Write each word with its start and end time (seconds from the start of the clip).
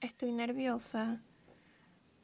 estoy 0.00 0.32
nerviosa. 0.32 1.20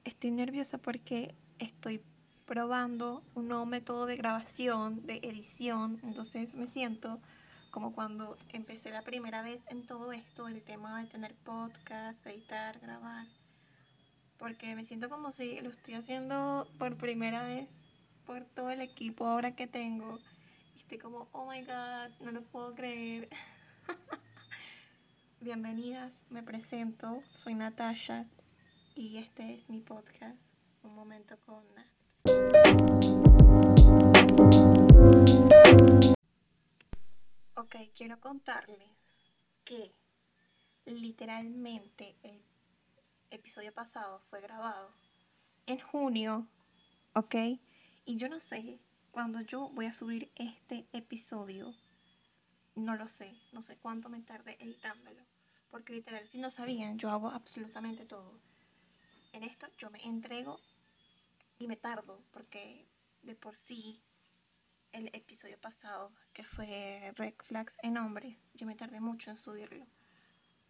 Estoy 0.04 0.30
nerviosa 0.30 0.78
porque 0.78 1.34
estoy 1.58 2.02
probando 2.44 3.22
un 3.34 3.48
nuevo 3.48 3.66
método 3.66 4.06
de 4.06 4.16
grabación, 4.16 5.06
de 5.06 5.16
edición. 5.22 6.00
Entonces 6.02 6.54
me 6.54 6.66
siento 6.66 7.20
como 7.70 7.94
cuando 7.94 8.36
empecé 8.52 8.90
la 8.90 9.02
primera 9.02 9.42
vez 9.42 9.62
en 9.68 9.86
todo 9.86 10.12
esto, 10.12 10.46
del 10.46 10.62
tema 10.62 11.00
de 11.00 11.06
tener 11.06 11.34
podcast, 11.34 12.26
editar, 12.26 12.78
grabar. 12.80 13.26
Porque 14.38 14.74
me 14.74 14.84
siento 14.84 15.08
como 15.08 15.32
si 15.32 15.60
lo 15.60 15.70
estoy 15.70 15.94
haciendo 15.94 16.68
por 16.78 16.96
primera 16.96 17.44
vez 17.44 17.68
por 18.26 18.44
todo 18.44 18.70
el 18.70 18.80
equipo 18.80 19.26
ahora 19.26 19.54
que 19.56 19.66
tengo. 19.66 20.18
estoy 20.76 20.98
como, 20.98 21.28
oh 21.32 21.48
my 21.50 21.60
god, 21.62 22.10
no 22.20 22.32
lo 22.32 22.42
puedo 22.42 22.74
creer. 22.74 23.28
Bienvenidas, 25.42 26.12
me 26.30 26.40
presento, 26.44 27.20
soy 27.32 27.56
Natasha 27.56 28.26
y 28.94 29.16
este 29.16 29.52
es 29.54 29.68
mi 29.68 29.80
podcast, 29.80 30.40
Un 30.84 30.94
Momento 30.94 31.36
con 31.40 31.64
Nat. 31.74 31.88
Ok, 37.56 37.74
quiero 37.96 38.20
contarles 38.20 38.86
que 39.64 39.92
literalmente 40.84 42.14
el 42.22 42.40
episodio 43.32 43.74
pasado 43.74 44.20
fue 44.30 44.40
grabado 44.40 44.94
en 45.66 45.80
junio, 45.80 46.46
¿ok? 47.14 47.34
Y 48.04 48.16
yo 48.16 48.28
no 48.28 48.38
sé 48.38 48.78
cuando 49.10 49.40
yo 49.40 49.70
voy 49.70 49.86
a 49.86 49.92
subir 49.92 50.30
este 50.36 50.86
episodio, 50.92 51.74
no 52.76 52.94
lo 52.94 53.08
sé, 53.08 53.34
no 53.50 53.60
sé 53.60 53.76
cuánto 53.76 54.08
me 54.08 54.20
tarde 54.20 54.56
editándolo. 54.60 55.31
Porque 55.72 55.94
literal, 55.94 56.28
si 56.28 56.36
no 56.36 56.50
sabían, 56.50 56.98
yo 56.98 57.08
hago 57.08 57.30
absolutamente 57.30 58.04
todo. 58.04 58.38
En 59.32 59.42
esto 59.42 59.66
yo 59.78 59.90
me 59.90 60.04
entrego 60.04 60.60
y 61.58 61.66
me 61.66 61.76
tardo, 61.76 62.22
porque 62.30 62.86
de 63.22 63.34
por 63.34 63.56
sí 63.56 64.02
el 64.92 65.08
episodio 65.14 65.58
pasado, 65.58 66.12
que 66.34 66.44
fue 66.44 67.10
Red 67.16 67.36
Flags 67.42 67.78
en 67.82 67.96
hombres, 67.96 68.44
yo 68.52 68.66
me 68.66 68.74
tardé 68.74 69.00
mucho 69.00 69.30
en 69.30 69.38
subirlo, 69.38 69.86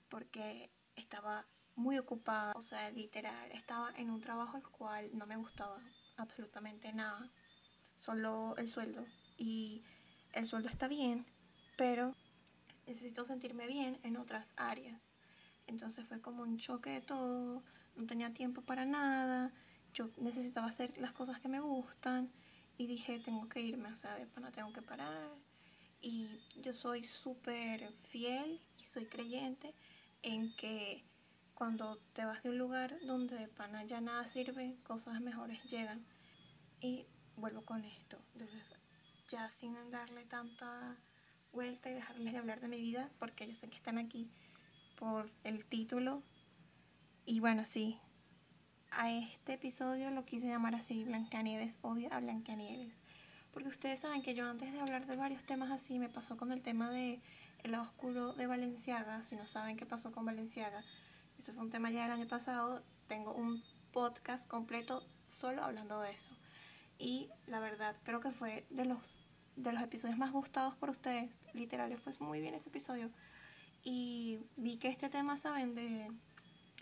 porque 0.09 0.71
estaba 0.95 1.45
muy 1.75 1.99
ocupada, 1.99 2.53
o 2.55 2.63
sea, 2.63 2.89
literal, 2.93 3.51
estaba 3.51 3.91
en 3.97 4.09
un 4.09 4.21
trabajo 4.21 4.57
el 4.57 4.69
cual 4.69 5.11
no 5.15 5.27
me 5.27 5.35
gustaba 5.35 5.83
absolutamente 6.17 6.93
nada, 6.93 7.29
solo 7.97 8.55
el 8.57 8.71
sueldo. 8.71 9.05
Y 9.37 9.83
el 10.33 10.47
sueldo 10.47 10.69
está 10.69 10.87
bien, 10.87 11.27
pero 11.77 12.15
necesito 12.87 13.25
sentirme 13.25 13.67
bien 13.67 13.99
en 14.03 14.17
otras 14.17 14.53
áreas. 14.57 15.13
Entonces 15.67 16.07
fue 16.07 16.21
como 16.21 16.43
un 16.43 16.59
choque 16.59 16.91
de 16.91 17.01
todo, 17.01 17.63
no 17.97 18.07
tenía 18.07 18.35
tiempo 18.35 18.63
para 18.63 18.85
nada, 18.85 19.53
yo 19.95 20.11
necesitaba 20.17 20.67
hacer 20.67 20.97
las 20.99 21.13
cosas 21.13 21.41
que 21.41 21.49
me 21.49 21.61
gustan 21.61 22.31
y 22.79 22.87
dije, 22.87 23.21
tengo 23.21 23.49
que 23.49 23.61
irme, 23.61 23.91
o 23.91 23.95
sea, 23.95 24.17
de 24.17 24.27
pana 24.27 24.51
tengo 24.51 24.73
que 24.73 24.83
parar. 24.83 25.31
Y 26.01 26.27
yo 26.61 26.73
soy 26.73 27.05
súper 27.05 27.93
fiel 28.03 28.61
y 28.79 28.85
soy 28.85 29.07
creyente 29.07 29.75
en 30.23 30.55
que 30.57 31.05
cuando 31.55 31.99
te 32.13 32.25
vas 32.25 32.43
de 32.43 32.51
un 32.51 32.59
lugar 32.59 32.99
donde 33.07 33.37
de 33.37 33.49
pana 33.49 33.85
ya 33.85 34.01
nada 34.01 34.27
sirve, 34.27 34.77
cosas 34.83 35.21
mejores 35.21 35.63
llegan. 35.65 36.05
Y 36.81 37.07
vuelvo 37.37 37.65
con 37.65 37.85
esto. 37.85 38.19
Entonces, 38.33 38.73
ya 39.29 39.51
sin 39.51 39.75
darle 39.91 40.25
tanta 40.25 40.99
vuelta 41.53 41.91
y 41.91 41.95
dejarles 41.95 42.33
de 42.33 42.39
hablar 42.39 42.61
de 42.61 42.69
mi 42.69 42.81
vida, 42.81 43.11
porque 43.19 43.47
yo 43.47 43.55
sé 43.55 43.69
que 43.69 43.77
están 43.77 43.99
aquí 43.99 44.31
por 44.97 45.31
el 45.45 45.65
título. 45.65 46.23
Y 47.25 47.41
bueno, 47.41 47.65
sí, 47.65 47.99
a 48.91 49.11
este 49.11 49.55
episodio 49.55 50.11
lo 50.11 50.25
quise 50.25 50.49
llamar 50.49 50.75
así, 50.75 51.05
Blancanieves 51.05 51.79
odia 51.83 52.09
a 52.11 52.21
Blancanieves. 52.21 53.01
Porque 53.53 53.69
ustedes 53.69 54.01
saben 54.01 54.23
que 54.23 54.35
yo 54.35 54.49
antes 54.49 54.73
de 54.73 54.81
hablar 54.81 55.07
de 55.07 55.17
varios 55.17 55.45
temas 55.45 55.71
así, 55.71 55.99
me 55.99 56.09
pasó 56.09 56.37
con 56.37 56.53
el 56.53 56.63
tema 56.63 56.91
de 56.91 57.21
El 57.63 57.73
lado 57.73 57.85
oscuro 57.85 58.33
de 58.33 58.47
Valenciaga. 58.47 59.23
Si 59.23 59.37
no 59.37 59.47
saben 59.47 59.77
qué 59.77 59.85
pasó 59.85 60.11
con 60.11 60.25
Valenciaga, 60.25 60.83
eso 61.39 61.53
fue 61.53 61.63
un 61.63 61.71
tema 61.71 61.91
ya 61.91 62.03
del 62.03 62.13
año 62.13 62.27
pasado. 62.27 62.83
Tengo 63.09 63.35
un 63.35 63.63
podcast 63.93 64.49
completo 64.49 65.07
solo 65.29 65.63
hablando 65.63 66.01
de 66.01 66.13
eso. 66.13 66.35
Y 66.99 67.29
la 67.47 67.61
verdad, 67.61 67.97
creo 68.05 68.21
que 68.21 68.31
fue 68.31 68.67
de 68.71 68.87
los 68.87 69.17
de 69.57 69.73
los 69.73 69.83
episodios 69.83 70.19
más 70.19 70.33
gustados 70.33 70.75
por 70.77 70.91
ustedes. 70.91 71.39
Literal, 71.55 71.97
fue 71.97 72.13
muy 72.21 72.41
bien 72.41 72.55
ese 72.55 72.69
episodio. 72.69 73.11
Y 73.85 74.39
vi 74.57 74.77
que 74.77 74.89
este 74.89 75.09
tema, 75.09 75.37
¿saben? 75.37 75.75
De 75.75 76.11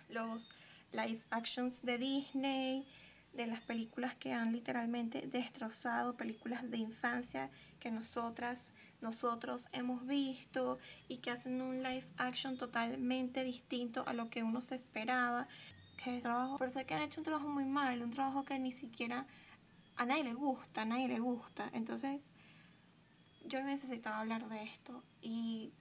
los 0.09 0.49
live 0.93 1.23
actions 1.31 1.83
de 1.83 1.99
Disney, 1.99 2.87
de 3.33 3.47
las 3.47 3.61
películas 3.61 4.15
que 4.17 4.33
han 4.33 4.53
literalmente 4.53 5.27
destrozado, 5.27 6.17
películas 6.17 6.69
de 6.69 6.79
infancia 6.79 7.51
que 7.79 7.91
nosotras, 7.91 8.75
nosotros 9.01 9.69
hemos 9.73 10.07
visto 10.07 10.79
y 11.09 11.19
que 11.19 11.31
hacen 11.31 11.63
un 11.63 11.83
live 11.83 12.07
action 12.19 12.59
totalmente 12.59 13.45
distinto 13.45 14.05
a 14.07 14.13
lo 14.13 14.29
que 14.29 14.43
uno 14.43 14.61
se 14.61 14.75
esperaba. 14.75 15.49
Que 16.03 16.21
trabajo, 16.21 16.57
pero 16.59 16.71
sé 16.71 16.87
que 16.87 16.95
han 16.95 17.03
hecho 17.03 17.21
un 17.21 17.25
trabajo 17.25 17.49
muy 17.49 17.65
mal, 17.65 18.03
un 18.03 18.11
trabajo 18.11 18.45
que 18.45 18.59
ni 18.59 18.73
siquiera 18.73 19.27
a 19.97 20.07
nadie 20.07 20.25
le 20.25 20.35
gusta, 20.35 20.83
a 20.83 20.85
nadie 20.87 21.09
le 21.09 21.21
gusta. 21.21 21.71
Entonces, 21.75 22.33
yo 23.45 23.63
necesitaba 23.63 24.21
hablar 24.21 24.49
de 24.49 24.63
esto 24.63 25.03
y 25.21 25.73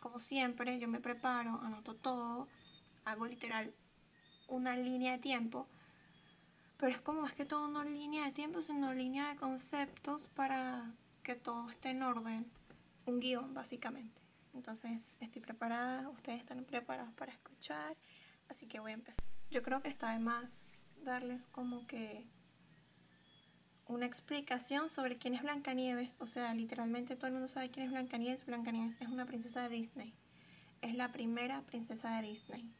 como 0.00 0.18
siempre 0.18 0.78
yo 0.78 0.88
me 0.88 1.00
preparo, 1.00 1.60
anoto 1.62 1.94
todo, 1.94 2.48
hago 3.04 3.26
literal 3.26 3.74
una 4.48 4.76
línea 4.76 5.12
de 5.12 5.18
tiempo, 5.18 5.68
pero 6.76 6.92
es 6.92 7.00
como 7.00 7.22
más 7.22 7.34
que 7.34 7.44
todo 7.44 7.68
no 7.68 7.84
línea 7.84 8.24
de 8.24 8.32
tiempo, 8.32 8.60
sino 8.60 8.92
línea 8.92 9.28
de 9.28 9.36
conceptos 9.36 10.28
para 10.28 10.94
que 11.22 11.34
todo 11.34 11.68
esté 11.68 11.90
en 11.90 12.02
orden, 12.02 12.50
un 13.06 13.20
guion 13.20 13.54
básicamente. 13.54 14.20
Entonces 14.54 15.16
estoy 15.20 15.42
preparada, 15.42 16.08
ustedes 16.08 16.40
están 16.40 16.64
preparados 16.64 17.12
para 17.12 17.32
escuchar, 17.32 17.96
así 18.48 18.66
que 18.66 18.80
voy 18.80 18.92
a 18.92 18.94
empezar. 18.94 19.24
Yo 19.50 19.62
creo 19.62 19.82
que 19.82 19.88
está 19.88 20.12
de 20.12 20.18
más 20.18 20.64
darles 21.04 21.46
como 21.46 21.86
que 21.86 22.26
una 23.90 24.06
explicación 24.06 24.88
sobre 24.88 25.18
quién 25.18 25.34
es 25.34 25.42
Blancanieves. 25.42 26.16
O 26.20 26.26
sea, 26.26 26.54
literalmente 26.54 27.16
todo 27.16 27.26
el 27.26 27.32
mundo 27.32 27.48
sabe 27.48 27.70
quién 27.70 27.86
es 27.86 27.92
Blancanieves. 27.92 28.46
Blancanieves 28.46 28.96
es 29.00 29.08
una 29.08 29.26
princesa 29.26 29.68
de 29.68 29.76
Disney. 29.76 30.14
Es 30.80 30.94
la 30.94 31.10
primera 31.10 31.62
princesa 31.62 32.16
de 32.16 32.28
Disney. 32.28 32.70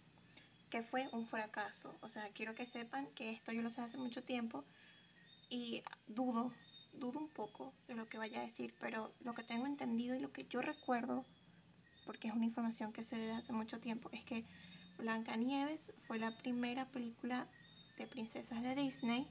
Que 0.70 0.82
fue 0.82 1.08
un 1.12 1.26
fracaso. 1.26 1.98
O 2.00 2.08
sea, 2.08 2.28
quiero 2.32 2.54
que 2.54 2.64
sepan 2.64 3.08
que 3.08 3.32
esto 3.32 3.50
yo 3.50 3.60
lo 3.60 3.70
sé 3.70 3.80
hace 3.80 3.98
mucho 3.98 4.22
tiempo. 4.22 4.64
Y 5.48 5.82
dudo, 6.06 6.52
dudo 6.92 7.18
un 7.18 7.28
poco 7.28 7.74
de 7.88 7.96
lo 7.96 8.08
que 8.08 8.16
vaya 8.16 8.40
a 8.40 8.44
decir. 8.44 8.72
Pero 8.78 9.12
lo 9.24 9.34
que 9.34 9.42
tengo 9.42 9.66
entendido 9.66 10.14
y 10.14 10.20
lo 10.20 10.32
que 10.32 10.46
yo 10.48 10.62
recuerdo, 10.62 11.24
porque 12.06 12.28
es 12.28 12.34
una 12.34 12.44
información 12.44 12.92
que 12.92 13.02
sé 13.02 13.16
de 13.16 13.32
hace 13.32 13.52
mucho 13.52 13.80
tiempo, 13.80 14.10
es 14.12 14.22
que 14.22 14.44
Blancanieves 14.96 15.92
fue 16.06 16.20
la 16.20 16.36
primera 16.36 16.86
película 16.86 17.48
de 17.98 18.06
princesas 18.06 18.62
de 18.62 18.76
Disney. 18.76 19.26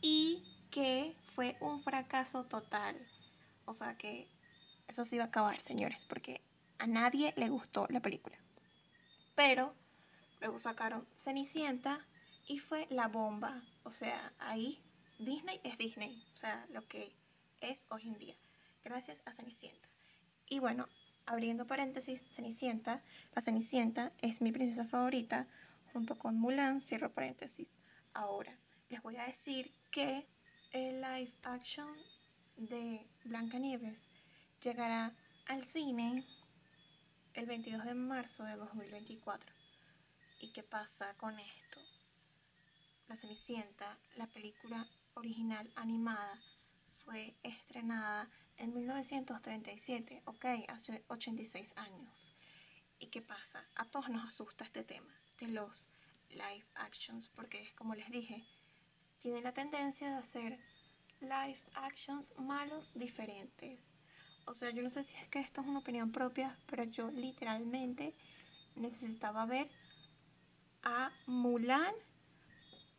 Y 0.00 0.42
que 0.72 1.14
fue 1.26 1.56
un 1.60 1.82
fracaso 1.82 2.44
total. 2.44 2.96
O 3.66 3.74
sea 3.74 3.96
que 3.96 4.26
eso 4.88 5.04
se 5.04 5.16
iba 5.16 5.24
a 5.24 5.28
acabar, 5.28 5.60
señores, 5.60 6.04
porque 6.06 6.40
a 6.78 6.88
nadie 6.88 7.32
le 7.36 7.48
gustó 7.50 7.86
la 7.90 8.00
película. 8.00 8.36
Pero 9.36 9.76
luego 10.40 10.58
sacaron 10.58 11.06
Cenicienta 11.16 12.04
y 12.48 12.58
fue 12.58 12.88
la 12.90 13.06
bomba. 13.06 13.62
O 13.84 13.90
sea, 13.90 14.32
ahí 14.38 14.82
Disney 15.18 15.60
es 15.62 15.76
Disney. 15.76 16.24
O 16.34 16.38
sea, 16.38 16.66
lo 16.70 16.88
que 16.88 17.14
es 17.60 17.86
hoy 17.90 18.08
en 18.08 18.18
día. 18.18 18.36
Gracias 18.82 19.22
a 19.26 19.32
Cenicienta. 19.32 19.88
Y 20.48 20.58
bueno, 20.58 20.88
abriendo 21.26 21.66
paréntesis, 21.66 22.22
Cenicienta, 22.32 23.02
la 23.34 23.42
Cenicienta 23.42 24.12
es 24.22 24.40
mi 24.40 24.52
princesa 24.52 24.86
favorita, 24.86 25.46
junto 25.92 26.18
con 26.18 26.38
Mulan, 26.38 26.80
cierro 26.80 27.12
paréntesis. 27.12 27.70
Ahora, 28.14 28.58
les 28.88 29.02
voy 29.02 29.16
a 29.16 29.26
decir 29.26 29.74
que 29.90 30.26
el 30.72 31.02
live 31.02 31.32
action 31.42 31.94
de 32.56 33.06
Blancanieves 33.24 34.04
llegará 34.62 35.14
al 35.46 35.64
cine 35.64 36.26
el 37.34 37.44
22 37.44 37.84
de 37.84 37.94
marzo 37.94 38.44
de 38.44 38.56
2024. 38.56 39.54
¿Y 40.40 40.52
qué 40.52 40.62
pasa 40.62 41.14
con 41.18 41.38
esto? 41.38 41.78
La 43.06 43.16
Cenicienta, 43.16 43.98
la 44.16 44.26
película 44.26 44.88
original 45.14 45.70
animada, 45.76 46.40
fue 47.04 47.36
estrenada 47.42 48.30
en 48.56 48.72
1937, 48.72 50.22
ok, 50.24 50.46
hace 50.68 51.04
86 51.08 51.74
años. 51.76 52.34
¿Y 52.98 53.08
qué 53.08 53.20
pasa? 53.20 53.68
A 53.74 53.84
todos 53.86 54.08
nos 54.08 54.26
asusta 54.26 54.64
este 54.64 54.84
tema 54.84 55.12
de 55.38 55.48
los 55.48 55.86
live 56.30 56.64
actions, 56.76 57.28
porque 57.28 57.74
como 57.74 57.94
les 57.94 58.10
dije, 58.10 58.46
tiene 59.22 59.40
la 59.40 59.52
tendencia 59.54 60.10
de 60.10 60.16
hacer 60.16 60.58
live 61.20 61.60
actions 61.74 62.34
malos 62.38 62.90
diferentes. 62.94 63.92
O 64.46 64.54
sea, 64.54 64.70
yo 64.70 64.82
no 64.82 64.90
sé 64.90 65.04
si 65.04 65.16
es 65.16 65.28
que 65.28 65.38
esto 65.38 65.60
es 65.60 65.68
una 65.68 65.78
opinión 65.78 66.10
propia, 66.10 66.58
pero 66.66 66.82
yo 66.82 67.08
literalmente 67.12 68.16
necesitaba 68.74 69.46
ver 69.46 69.70
a 70.82 71.12
Mulan 71.26 71.94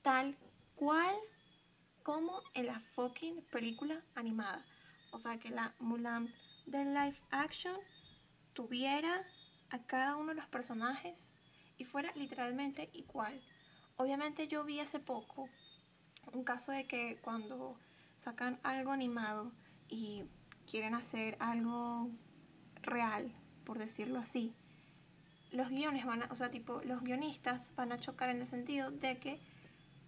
tal 0.02 0.38
cual 0.76 1.14
como 2.04 2.42
en 2.54 2.68
la 2.68 2.80
fucking 2.80 3.42
película 3.52 4.02
animada. 4.16 4.66
O 5.12 5.20
sea, 5.20 5.38
que 5.40 5.50
la 5.50 5.76
Mulan 5.80 6.34
de 6.66 6.86
live 6.86 7.18
action 7.32 7.76
tuviera 8.54 9.28
a 9.72 9.86
cada 9.86 10.16
uno 10.16 10.30
de 10.30 10.36
los 10.36 10.48
personajes 10.48 11.34
y 11.78 11.84
fuera 11.84 12.14
literalmente 12.16 12.90
igual. 12.94 13.44
Obviamente 13.98 14.48
yo 14.48 14.64
vi 14.64 14.80
hace 14.80 15.02
poco 15.02 15.50
un 16.32 16.44
caso 16.44 16.72
de 16.72 16.86
que 16.86 17.18
cuando 17.22 17.78
sacan 18.18 18.60
algo 18.64 18.92
animado 18.92 19.52
y 19.90 20.24
quieren 20.70 20.96
hacer 20.96 21.36
algo 21.40 22.10
real, 22.82 23.34
por 23.66 23.80
decirlo 23.80 24.20
así, 24.20 24.56
los 25.52 25.70
guiones 25.70 26.06
van 26.06 26.24
a, 26.24 26.28
o 26.32 26.36
sea, 26.36 26.50
tipo, 26.50 26.82
los 26.84 27.02
guionistas 27.04 27.74
van 27.76 27.92
a 27.92 28.00
chocar 28.00 28.30
en 28.30 28.42
el 28.42 28.48
sentido 28.48 28.92
de 28.92 29.20
que 29.20 29.40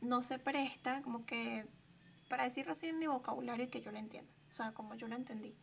no 0.01 0.23
se 0.23 0.39
presta, 0.39 1.01
como 1.01 1.25
que, 1.25 1.67
para 2.29 2.43
decirlo 2.45 2.71
así 2.71 2.87
en 2.87 2.99
mi 2.99 3.07
vocabulario 3.07 3.65
y 3.65 3.69
que 3.69 3.81
yo 3.81 3.91
lo 3.91 3.99
entienda, 3.99 4.31
o 4.51 4.55
sea, 4.55 4.71
como 4.73 4.95
yo 4.95 5.07
lo 5.07 5.15
entendí, 5.15 5.55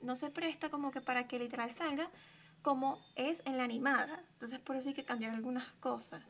no 0.00 0.16
se 0.16 0.30
presta 0.30 0.70
como 0.70 0.90
que 0.90 1.00
para 1.00 1.26
que 1.26 1.38
literal 1.38 1.70
salga 1.72 2.10
como 2.62 3.00
es 3.16 3.42
en 3.44 3.56
la 3.56 3.64
animada. 3.64 4.22
Entonces 4.32 4.58
por 4.58 4.76
eso 4.76 4.88
hay 4.88 4.94
que 4.94 5.04
cambiar 5.04 5.34
algunas 5.34 5.66
cosas. 5.74 6.22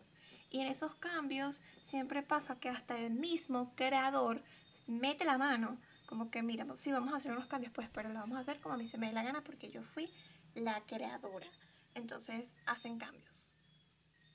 Y 0.51 0.61
en 0.61 0.69
esos 0.69 0.95
cambios 0.95 1.63
siempre 1.83 2.23
pasa 2.23 2.59
que 2.59 2.69
hasta 2.69 2.99
el 2.99 3.13
mismo 3.13 3.75
creador 3.75 4.43
mete 4.87 5.25
la 5.25 5.39
mano, 5.39 5.79
como 6.07 6.31
que 6.31 6.43
mira, 6.43 6.67
sí 6.77 6.91
vamos 6.91 7.13
a 7.13 7.19
hacer 7.19 7.33
unos 7.33 7.47
cambios, 7.47 7.73
pues, 7.73 7.89
pero 7.91 8.09
lo 8.09 8.15
vamos 8.15 8.39
a 8.39 8.41
hacer 8.41 8.61
como 8.61 8.75
a 8.75 8.79
mí 8.79 8.87
se 8.87 8.97
me 8.97 9.09
dé 9.09 9.13
la 9.13 9.23
gana 9.23 9.43
porque 9.45 9.71
yo 9.71 9.83
fui 9.83 10.11
la 10.55 10.81
creadora. 10.87 11.49
Entonces 11.95 12.55
hacen 12.67 12.99
cambios. 12.99 13.47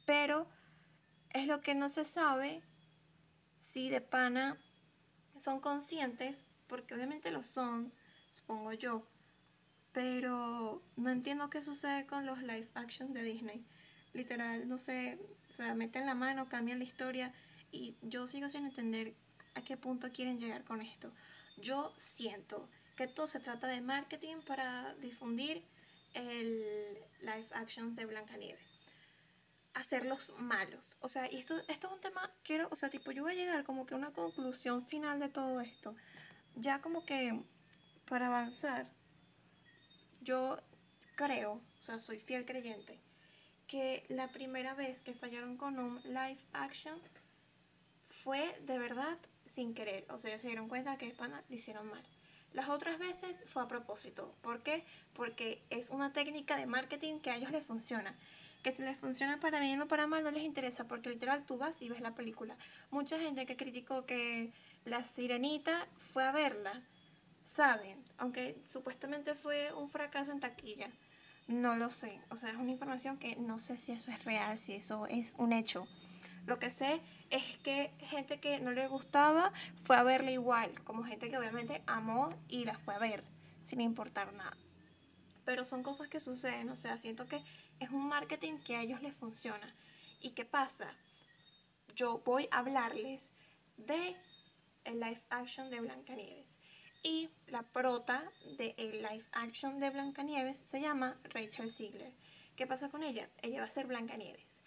Pero 0.05 0.47
es 1.31 1.47
lo 1.47 1.61
que 1.61 1.73
no 1.73 1.89
se 1.89 2.05
sabe 2.05 2.61
si 3.57 3.89
de 3.89 4.01
pana 4.01 4.57
son 5.37 5.59
conscientes, 5.59 6.47
porque 6.67 6.93
obviamente 6.93 7.31
lo 7.31 7.41
son, 7.41 7.91
supongo 8.33 8.73
yo, 8.73 9.07
pero 9.91 10.83
no 10.95 11.09
entiendo 11.09 11.49
qué 11.49 11.61
sucede 11.61 12.05
con 12.05 12.25
los 12.25 12.41
live 12.41 12.69
action 12.75 13.13
de 13.13 13.23
Disney. 13.23 13.65
Literal, 14.13 14.67
no 14.67 14.77
sé, 14.77 15.19
o 15.53 15.55
sea, 15.55 15.75
meten 15.75 16.07
la 16.07 16.15
mano, 16.15 16.49
cambian 16.49 16.79
la 16.79 16.85
historia 16.85 17.31
y 17.71 17.95
yo 18.01 18.27
sigo 18.27 18.49
sin 18.49 18.65
entender 18.65 19.13
a 19.53 19.61
qué 19.61 19.77
punto 19.77 20.11
quieren 20.11 20.39
llegar 20.39 20.63
con 20.63 20.81
esto. 20.81 21.13
Yo 21.57 21.93
siento 21.99 22.67
que 22.95 23.05
todo 23.07 23.27
se 23.27 23.39
trata 23.39 23.67
de 23.67 23.79
marketing 23.79 24.37
para 24.47 24.95
difundir 24.95 25.63
el 26.15 26.97
live 27.21 27.45
action 27.51 27.93
de 27.93 28.05
Blancanieves. 28.07 28.65
Hacerlos 29.75 30.33
malos. 30.39 30.97
O 31.01 31.07
sea, 31.07 31.31
y 31.31 31.37
esto, 31.37 31.61
esto 31.67 31.85
es 31.85 31.93
un 31.93 32.01
tema, 32.01 32.31
quiero, 32.43 32.67
o 32.71 32.75
sea, 32.75 32.89
tipo, 32.89 33.11
yo 33.11 33.21
voy 33.21 33.33
a 33.33 33.35
llegar 33.35 33.63
como 33.63 33.85
que 33.85 33.93
a 33.93 33.97
una 33.97 34.11
conclusión 34.11 34.83
final 34.83 35.19
de 35.19 35.29
todo 35.29 35.61
esto. 35.61 35.95
Ya 36.55 36.81
como 36.81 37.05
que 37.05 37.43
para 38.09 38.25
avanzar, 38.25 38.91
yo 40.21 40.57
creo, 41.15 41.61
o 41.79 41.83
sea, 41.83 41.99
soy 41.99 42.19
fiel 42.19 42.43
creyente, 42.43 43.02
que 43.67 44.05
la 44.09 44.27
primera 44.29 44.73
vez 44.73 45.01
que 45.01 45.13
fallaron 45.13 45.57
con 45.57 45.79
un 45.79 46.01
live 46.03 46.39
action 46.53 46.99
fue 48.05 48.59
de 48.61 48.77
verdad 48.77 49.17
sin 49.45 49.73
querer. 49.73 50.05
O 50.09 50.19
sea, 50.19 50.37
se 50.39 50.47
dieron 50.47 50.69
cuenta 50.69 50.97
que 50.97 51.07
España 51.07 51.43
lo 51.47 51.55
hicieron 51.55 51.87
mal. 51.87 52.03
Las 52.53 52.69
otras 52.69 52.99
veces 52.99 53.43
fue 53.47 53.63
a 53.63 53.67
propósito. 53.67 54.35
¿Por 54.41 54.61
qué? 54.61 54.85
Porque 55.13 55.63
es 55.69 55.89
una 55.89 56.13
técnica 56.13 56.55
de 56.55 56.67
marketing 56.67 57.19
que 57.19 57.31
a 57.31 57.35
ellos 57.35 57.51
les 57.51 57.65
funciona. 57.65 58.15
Que 58.63 58.73
si 58.73 58.81
les 58.81 58.97
funciona 58.97 59.39
para 59.39 59.59
bien 59.59 59.81
o 59.81 59.87
para 59.87 60.07
mal 60.07 60.23
no 60.23 60.31
les 60.31 60.43
interesa, 60.43 60.87
porque 60.87 61.09
literal 61.09 61.45
tú 61.45 61.57
vas 61.57 61.81
y 61.81 61.89
ves 61.89 61.99
la 61.99 62.15
película. 62.15 62.55
Mucha 62.91 63.19
gente 63.19 63.45
que 63.45 63.57
criticó 63.57 64.05
que 64.05 64.53
la 64.85 65.03
sirenita 65.03 65.87
fue 65.97 66.23
a 66.23 66.31
verla 66.31 66.83
saben, 67.41 68.01
aunque 68.17 68.61
supuestamente 68.65 69.35
fue 69.35 69.73
un 69.73 69.89
fracaso 69.89 70.31
en 70.31 70.39
taquilla, 70.39 70.89
no 71.47 71.75
lo 71.75 71.89
sé. 71.89 72.21
O 72.29 72.37
sea, 72.37 72.51
es 72.51 72.55
una 72.55 72.71
información 72.71 73.17
que 73.17 73.35
no 73.35 73.59
sé 73.59 73.77
si 73.77 73.91
eso 73.91 74.11
es 74.11 74.23
real, 74.23 74.57
si 74.59 74.73
eso 74.73 75.07
es 75.07 75.33
un 75.37 75.53
hecho. 75.53 75.87
Lo 76.45 76.59
que 76.59 76.69
sé 76.69 77.01
es 77.29 77.57
que 77.59 77.91
gente 77.99 78.39
que 78.39 78.59
no 78.59 78.71
le 78.71 78.87
gustaba 78.87 79.53
fue 79.83 79.95
a 79.95 80.03
verla 80.03 80.31
igual, 80.31 80.83
como 80.83 81.03
gente 81.03 81.29
que 81.29 81.37
obviamente 81.37 81.81
amó 81.87 82.33
y 82.49 82.65
la 82.65 82.77
fue 82.77 82.95
a 82.95 82.99
ver, 82.99 83.23
sin 83.63 83.79
importar 83.79 84.33
nada. 84.33 84.57
Pero 85.45 85.63
son 85.63 85.83
cosas 85.83 86.09
que 86.09 86.19
suceden, 86.19 86.69
o 86.69 86.75
sea, 86.75 86.97
siento 86.97 87.27
que 87.27 87.43
es 87.79 87.89
un 87.91 88.07
marketing 88.07 88.59
que 88.59 88.75
a 88.75 88.81
ellos 88.81 89.01
les 89.01 89.15
funciona. 89.15 89.73
¿Y 90.19 90.31
qué 90.31 90.45
pasa? 90.45 90.93
Yo 91.95 92.21
voy 92.25 92.47
a 92.51 92.59
hablarles 92.59 93.31
de 93.77 94.15
el 94.83 94.99
live 94.99 95.21
action 95.29 95.69
de 95.69 95.79
Blancanieves. 95.79 96.42
Y 97.03 97.29
la 97.47 97.63
prota 97.63 98.23
de 98.57 98.73
el 98.77 99.01
live 99.01 99.25
action 99.33 99.79
de 99.79 99.89
Blancanieves 99.89 100.57
se 100.57 100.79
llama 100.79 101.19
Rachel 101.25 101.69
Ziegler. 101.69 102.13
¿Qué 102.55 102.65
pasa 102.65 102.89
con 102.89 103.03
ella? 103.03 103.29
Ella 103.41 103.59
va 103.59 103.65
a 103.65 103.69
ser 103.69 103.87
Blancanieves. 103.87 104.61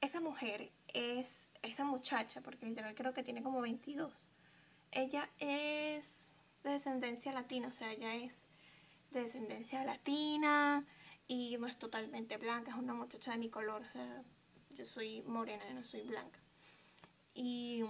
Esa 0.00 0.20
mujer 0.20 0.72
es, 0.94 1.50
esa 1.62 1.84
muchacha, 1.84 2.40
porque 2.40 2.64
literal 2.64 2.94
creo 2.94 3.12
que 3.12 3.22
tiene 3.22 3.42
como 3.42 3.60
22. 3.60 4.10
Ella 4.92 5.28
es 5.38 6.30
de 6.64 6.70
descendencia 6.70 7.32
latina, 7.32 7.68
o 7.68 7.72
sea, 7.72 7.92
ella 7.92 8.14
es 8.14 8.46
de 9.10 9.22
descendencia 9.22 9.84
latina 9.84 10.86
y 11.28 11.56
no 11.58 11.66
es 11.66 11.78
totalmente 11.78 12.38
blanca, 12.38 12.70
es 12.70 12.76
una 12.78 12.94
muchacha 12.94 13.32
de 13.32 13.38
mi 13.38 13.50
color, 13.50 13.82
o 13.82 13.88
sea, 13.88 14.22
yo 14.70 14.86
soy 14.86 15.22
morena, 15.22 15.64
y 15.70 15.74
no 15.74 15.84
soy 15.84 16.02
blanca. 16.02 16.40
Y 17.34 17.84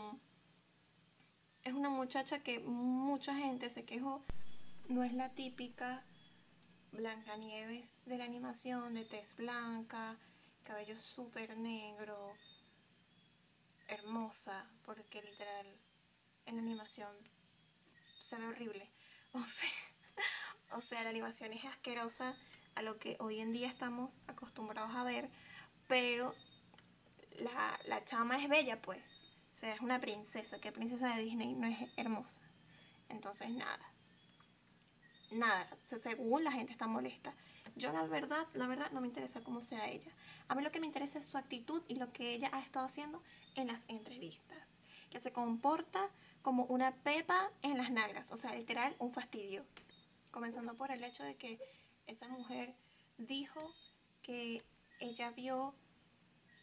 es 1.64 1.74
una 1.74 1.90
muchacha 1.90 2.40
que 2.40 2.60
mucha 2.60 3.34
gente 3.34 3.70
se 3.70 3.84
quejó. 3.84 4.22
No 4.88 5.02
es 5.02 5.12
la 5.12 5.30
típica 5.30 6.04
Blancanieves 6.92 7.98
de 8.06 8.18
la 8.18 8.24
animación, 8.24 8.94
de 8.94 9.04
tez 9.04 9.36
blanca, 9.36 10.16
cabello 10.64 10.98
súper 11.00 11.56
negro, 11.56 12.34
hermosa, 13.88 14.68
porque 14.84 15.22
literal 15.22 15.66
en 16.46 16.56
la 16.56 16.62
animación 16.62 17.12
se 18.18 18.38
ve 18.38 18.46
horrible. 18.46 18.90
O 19.32 19.44
sea, 19.44 19.70
o 20.72 20.82
sea, 20.82 21.04
la 21.04 21.10
animación 21.10 21.52
es 21.52 21.64
asquerosa 21.64 22.34
a 22.74 22.82
lo 22.82 22.98
que 22.98 23.16
hoy 23.20 23.38
en 23.38 23.52
día 23.52 23.68
estamos 23.68 24.18
acostumbrados 24.26 24.92
a 24.96 25.04
ver, 25.04 25.30
pero 25.86 26.34
la, 27.38 27.78
la 27.86 28.04
chama 28.04 28.42
es 28.42 28.48
bella, 28.48 28.82
pues. 28.82 29.00
Sea, 29.60 29.74
es 29.74 29.80
una 29.82 30.00
princesa, 30.00 30.58
que 30.58 30.72
princesa 30.72 31.14
de 31.14 31.22
Disney 31.22 31.52
no 31.54 31.66
es 31.66 31.76
hermosa. 31.98 32.40
Entonces, 33.10 33.50
nada. 33.50 33.92
Nada, 35.30 35.68
según 36.02 36.44
la 36.44 36.52
gente 36.52 36.72
está 36.72 36.86
molesta. 36.86 37.34
Yo 37.76 37.92
la 37.92 38.06
verdad, 38.06 38.46
la 38.54 38.66
verdad 38.66 38.90
no 38.90 39.02
me 39.02 39.06
interesa 39.06 39.42
cómo 39.42 39.60
sea 39.60 39.86
ella. 39.90 40.12
A 40.48 40.54
mí 40.54 40.62
lo 40.62 40.72
que 40.72 40.80
me 40.80 40.86
interesa 40.86 41.18
es 41.18 41.26
su 41.26 41.36
actitud 41.36 41.82
y 41.88 41.96
lo 41.96 42.10
que 42.10 42.32
ella 42.32 42.48
ha 42.54 42.60
estado 42.60 42.86
haciendo 42.86 43.22
en 43.54 43.66
las 43.66 43.84
entrevistas. 43.88 44.56
Que 45.10 45.20
se 45.20 45.30
comporta 45.30 46.08
como 46.40 46.64
una 46.64 46.94
pepa 46.94 47.52
en 47.60 47.76
las 47.76 47.90
nalgas, 47.90 48.30
o 48.30 48.38
sea, 48.38 48.54
literal 48.54 48.96
un 48.98 49.12
fastidio. 49.12 49.66
Comenzando 50.30 50.74
por 50.74 50.90
el 50.90 51.04
hecho 51.04 51.22
de 51.22 51.36
que 51.36 51.60
esa 52.06 52.28
mujer 52.28 52.74
dijo 53.18 53.74
que 54.22 54.64
ella 55.00 55.32
vio 55.32 55.74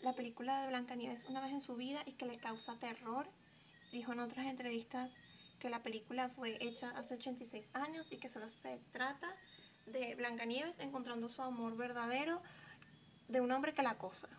la 0.02 0.14
película 0.14 0.62
de 0.62 0.68
Blancanieves 0.68 1.26
una 1.26 1.42
vez 1.42 1.52
en 1.52 1.62
su 1.62 1.76
vida 1.76 2.02
y 2.06 2.14
que 2.14 2.26
le 2.26 2.38
causa 2.38 2.78
terror. 2.80 3.28
Dijo 3.92 4.14
en 4.14 4.20
otras 4.20 4.46
entrevistas 4.46 5.16
que 5.60 5.70
la 5.70 5.82
película 5.82 6.30
fue 6.30 6.58
hecha 6.62 6.90
hace 6.92 7.16
86 7.16 7.72
años 7.76 8.12
y 8.12 8.18
que 8.18 8.30
solo 8.30 8.50
se 8.50 8.80
trata 8.92 9.28
de 9.86 10.16
Blancanieves 10.16 10.80
encontrando 10.80 11.30
su 11.30 11.42
amor 11.42 11.76
verdadero 11.76 12.42
de 13.28 13.42
un 13.42 13.52
hombre 13.52 13.74
que 13.74 13.84
la 13.84 13.92
acosa. 13.92 14.30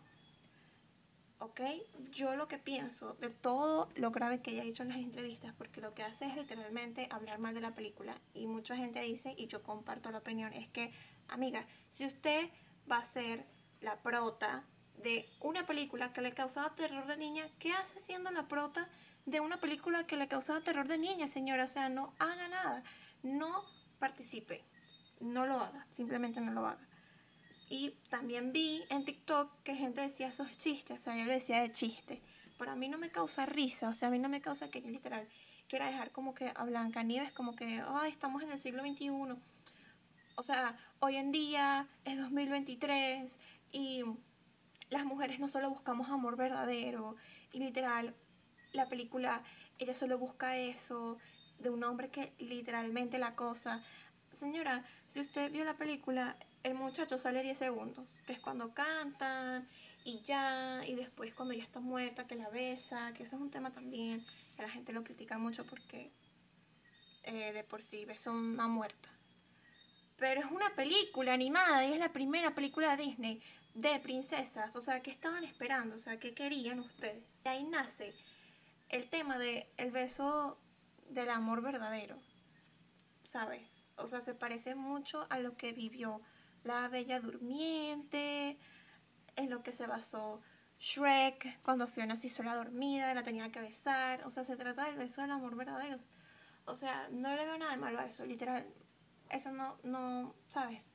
¿Ok? 1.41 1.61
Yo 2.11 2.35
lo 2.35 2.49
que 2.49 2.59
pienso 2.59 3.15
de 3.15 3.31
todo 3.31 3.89
lo 3.95 4.11
grave 4.11 4.43
que 4.43 4.51
ella 4.51 4.63
ha 4.63 4.65
dicho 4.65 4.83
en 4.83 4.89
las 4.89 4.99
entrevistas, 4.99 5.55
porque 5.57 5.81
lo 5.81 5.95
que 5.95 6.03
hace 6.03 6.27
es 6.27 6.37
literalmente 6.37 7.09
hablar 7.11 7.39
mal 7.39 7.55
de 7.55 7.61
la 7.61 7.75
película. 7.75 8.21
Y 8.35 8.47
mucha 8.47 8.77
gente 8.77 9.01
dice, 9.01 9.35
y 9.37 9.47
yo 9.47 9.63
comparto 9.63 10.11
la 10.11 10.19
opinión, 10.19 10.53
es 10.53 10.69
que, 10.69 10.93
amiga, 11.29 11.65
si 11.89 12.07
usted 12.07 12.51
va 12.91 12.99
a 12.99 13.05
ser 13.05 13.47
la 13.81 14.03
prota 14.03 14.65
de 15.03 15.29
una 15.41 15.67
película 15.67 16.13
que 16.13 16.21
le 16.21 16.33
causaba 16.33 16.75
terror 16.75 17.07
de 17.07 17.17
niña, 17.17 17.49
¿qué 17.59 17.73
hace 17.73 17.99
siendo 17.99 18.31
la 18.31 18.49
prota 18.49 18.89
de 19.27 19.41
una 19.41 19.59
película 19.59 20.07
que 20.07 20.17
le 20.17 20.29
causaba 20.29 20.61
terror 20.61 20.89
de 20.89 20.99
niña, 20.99 21.27
señora? 21.27 21.65
O 21.65 21.69
sea, 21.69 21.89
no 21.89 22.15
haga 22.19 22.49
nada, 22.49 22.83
no 23.23 23.65
participe, 23.99 24.65
no 25.21 25.47
lo 25.47 25.61
haga, 25.61 25.87
simplemente 25.93 26.41
no 26.41 26.53
lo 26.53 26.67
haga. 26.67 26.87
Y 27.71 27.91
también 28.09 28.53
vi 28.53 28.85
en 28.89 29.05
TikTok 29.05 29.63
que 29.63 29.75
gente 29.75 30.01
decía 30.01 30.29
esos 30.29 30.57
chistes, 30.57 30.99
o 30.99 31.03
sea, 31.03 31.17
yo 31.17 31.27
le 31.27 31.35
decía 31.35 31.61
de 31.61 31.71
chiste, 31.71 32.23
pero 32.59 32.73
a 32.73 32.77
mí 32.77 32.89
no 32.89 32.99
me 32.99 33.11
causa 33.11 33.47
risa, 33.47 33.91
o 33.91 33.95
sea, 33.95 34.09
a 34.09 34.11
mí 34.11 34.19
no 34.19 34.29
me 34.29 34.41
causa 34.41 34.71
que 34.71 34.81
yo 34.81 34.91
literal 34.91 35.29
quiera 35.69 35.87
dejar 35.87 36.11
como 36.13 36.35
que 36.35 36.51
a 36.55 36.65
Blanca 36.65 37.03
Nieves 37.03 37.33
como 37.33 37.55
que, 37.55 37.83
ay, 37.87 38.11
estamos 38.11 38.43
en 38.43 38.51
el 38.51 38.59
siglo 38.59 38.83
XXI. 38.83 39.11
O 40.37 40.43
sea, 40.43 40.77
hoy 41.01 41.17
en 41.17 41.31
día 41.31 41.87
es 42.05 42.17
2023 42.17 43.39
y 43.73 44.03
las 44.91 45.05
mujeres 45.05 45.39
no 45.39 45.49
solo 45.49 45.71
buscamos 45.71 46.09
amor 46.09 46.37
verdadero, 46.37 47.17
y 47.53 47.61
literal, 47.61 48.15
la 48.73 48.89
película, 48.89 49.43
ella 49.79 49.95
solo 49.95 50.19
busca 50.19 50.57
eso, 50.57 51.19
de 51.59 51.71
un 51.71 51.83
hombre 51.85 52.11
que 52.11 52.33
literalmente 52.39 53.19
la 53.19 53.35
cosa. 53.35 53.83
Señora, 54.33 54.85
si 55.09 55.21
usted 55.21 55.51
vio 55.51 55.65
la 55.65 55.77
película, 55.77 56.37
el 56.63 56.75
muchacho 56.75 57.19
sale 57.19 57.43
10 57.43 57.59
segundos, 57.59 58.07
que 58.27 58.33
es 58.33 58.41
cuando 58.41 58.75
cantan 58.75 59.69
y 60.05 60.21
ya, 60.23 60.83
y 60.87 60.95
después 60.95 61.35
cuando 61.35 61.55
ya 61.55 61.63
está 61.63 61.81
muerta, 61.81 62.27
que 62.27 62.37
la 62.37 62.49
besa, 62.49 63.13
que 63.15 63.25
eso 63.25 63.37
es 63.37 63.43
un 63.43 63.51
tema 63.51 63.73
también, 63.73 64.25
que 64.57 64.63
la 64.63 64.71
gente 64.71 64.93
lo 64.93 65.05
critica 65.05 65.39
mucho 65.39 65.67
porque 65.67 66.13
eh, 67.25 67.53
de 67.53 67.65
por 67.65 67.83
sí 67.83 68.05
besó 68.05 68.33
una 68.33 68.69
muerta. 68.69 69.18
Pero 70.19 70.41
es 70.41 70.47
una 70.47 70.75
película 70.75 71.33
animada 71.33 71.87
y 71.87 71.93
es 71.93 71.99
la 71.99 72.13
primera 72.13 72.55
película 72.55 72.97
de 72.97 73.05
Disney 73.05 73.43
de 73.75 74.01
princesas, 74.01 74.75
o 74.75 74.81
sea, 74.81 75.03
¿qué 75.03 75.11
estaban 75.13 75.45
esperando? 75.45 75.95
O 75.95 75.99
sea, 75.99 76.19
¿qué 76.19 76.35
querían 76.35 76.81
ustedes? 76.81 77.39
Y 77.45 77.49
ahí 77.49 77.63
nace 77.63 78.13
el 78.89 79.09
tema 79.09 79.39
de 79.39 79.71
beso 79.93 80.59
del 81.11 81.31
amor 81.31 81.63
verdadero, 81.63 82.19
¿sabes? 83.23 83.69
O 83.97 84.09
sea, 84.09 84.21
se 84.21 84.35
parece 84.35 84.75
mucho 84.75 85.27
a 85.31 85.39
lo 85.39 85.57
que 85.57 85.73
vivió 85.73 86.21
la 86.65 86.89
Bella 86.89 87.21
Durmiente, 87.21 88.59
en 89.37 89.51
lo 89.51 89.63
que 89.63 89.73
se 89.73 89.87
basó 89.87 90.41
Shrek, 90.81 91.61
cuando 91.63 91.87
Fiona 91.87 92.17
se 92.17 92.29
hizo 92.29 92.43
la 92.43 92.57
dormida, 92.57 93.15
la 93.15 93.23
tenía 93.23 93.53
que 93.53 93.61
besar, 93.61 94.27
o 94.27 94.31
sea, 94.31 94.45
se 94.45 94.57
trata 94.57 94.87
del 94.87 94.97
beso 94.97 95.23
del 95.23 95.31
amor 95.31 95.57
verdadero. 95.57 95.97
O 96.65 96.77
sea, 96.77 97.09
no 97.11 97.35
le 97.35 97.45
veo 97.45 97.59
nada 97.59 97.71
de 97.73 97.79
malo 97.79 98.01
a 98.01 98.07
eso, 98.07 98.27
literal. 98.27 98.67
Eso 99.31 99.53
no, 99.53 99.77
no, 99.83 100.35
¿sabes? 100.49 100.91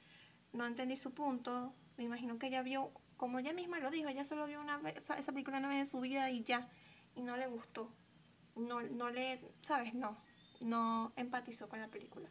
No 0.52 0.66
entendí 0.66 0.96
su 0.96 1.14
punto, 1.14 1.74
me 1.98 2.04
imagino 2.04 2.38
que 2.40 2.48
ella 2.48 2.62
vio, 2.62 2.92
como 3.18 3.40
ella 3.40 3.54
misma 3.54 3.80
lo 3.80 3.92
dijo, 3.92 4.10
ella 4.10 4.24
solo 4.24 4.46
vio 4.46 4.60
una 4.60 4.78
vez, 4.78 4.98
esa, 4.98 5.32
película 5.32 5.58
una 5.60 5.70
vez 5.70 5.80
en 5.80 5.86
su 5.86 6.02
vida 6.02 6.30
y 6.32 6.44
ya, 6.44 6.70
y 7.16 7.22
no 7.22 7.38
le 7.38 7.48
gustó. 7.48 7.92
No, 8.56 8.82
no 8.82 9.10
le, 9.10 9.42
¿sabes? 9.62 9.94
No, 9.94 10.18
no 10.62 11.12
empatizó 11.16 11.70
con 11.70 11.80
la 11.80 11.88
película. 11.88 12.30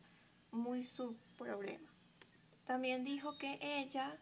Muy 0.51 0.85
su 0.85 1.17
problema. 1.37 1.89
También 2.65 3.05
dijo 3.05 3.37
que 3.39 3.59
ella, 3.61 4.19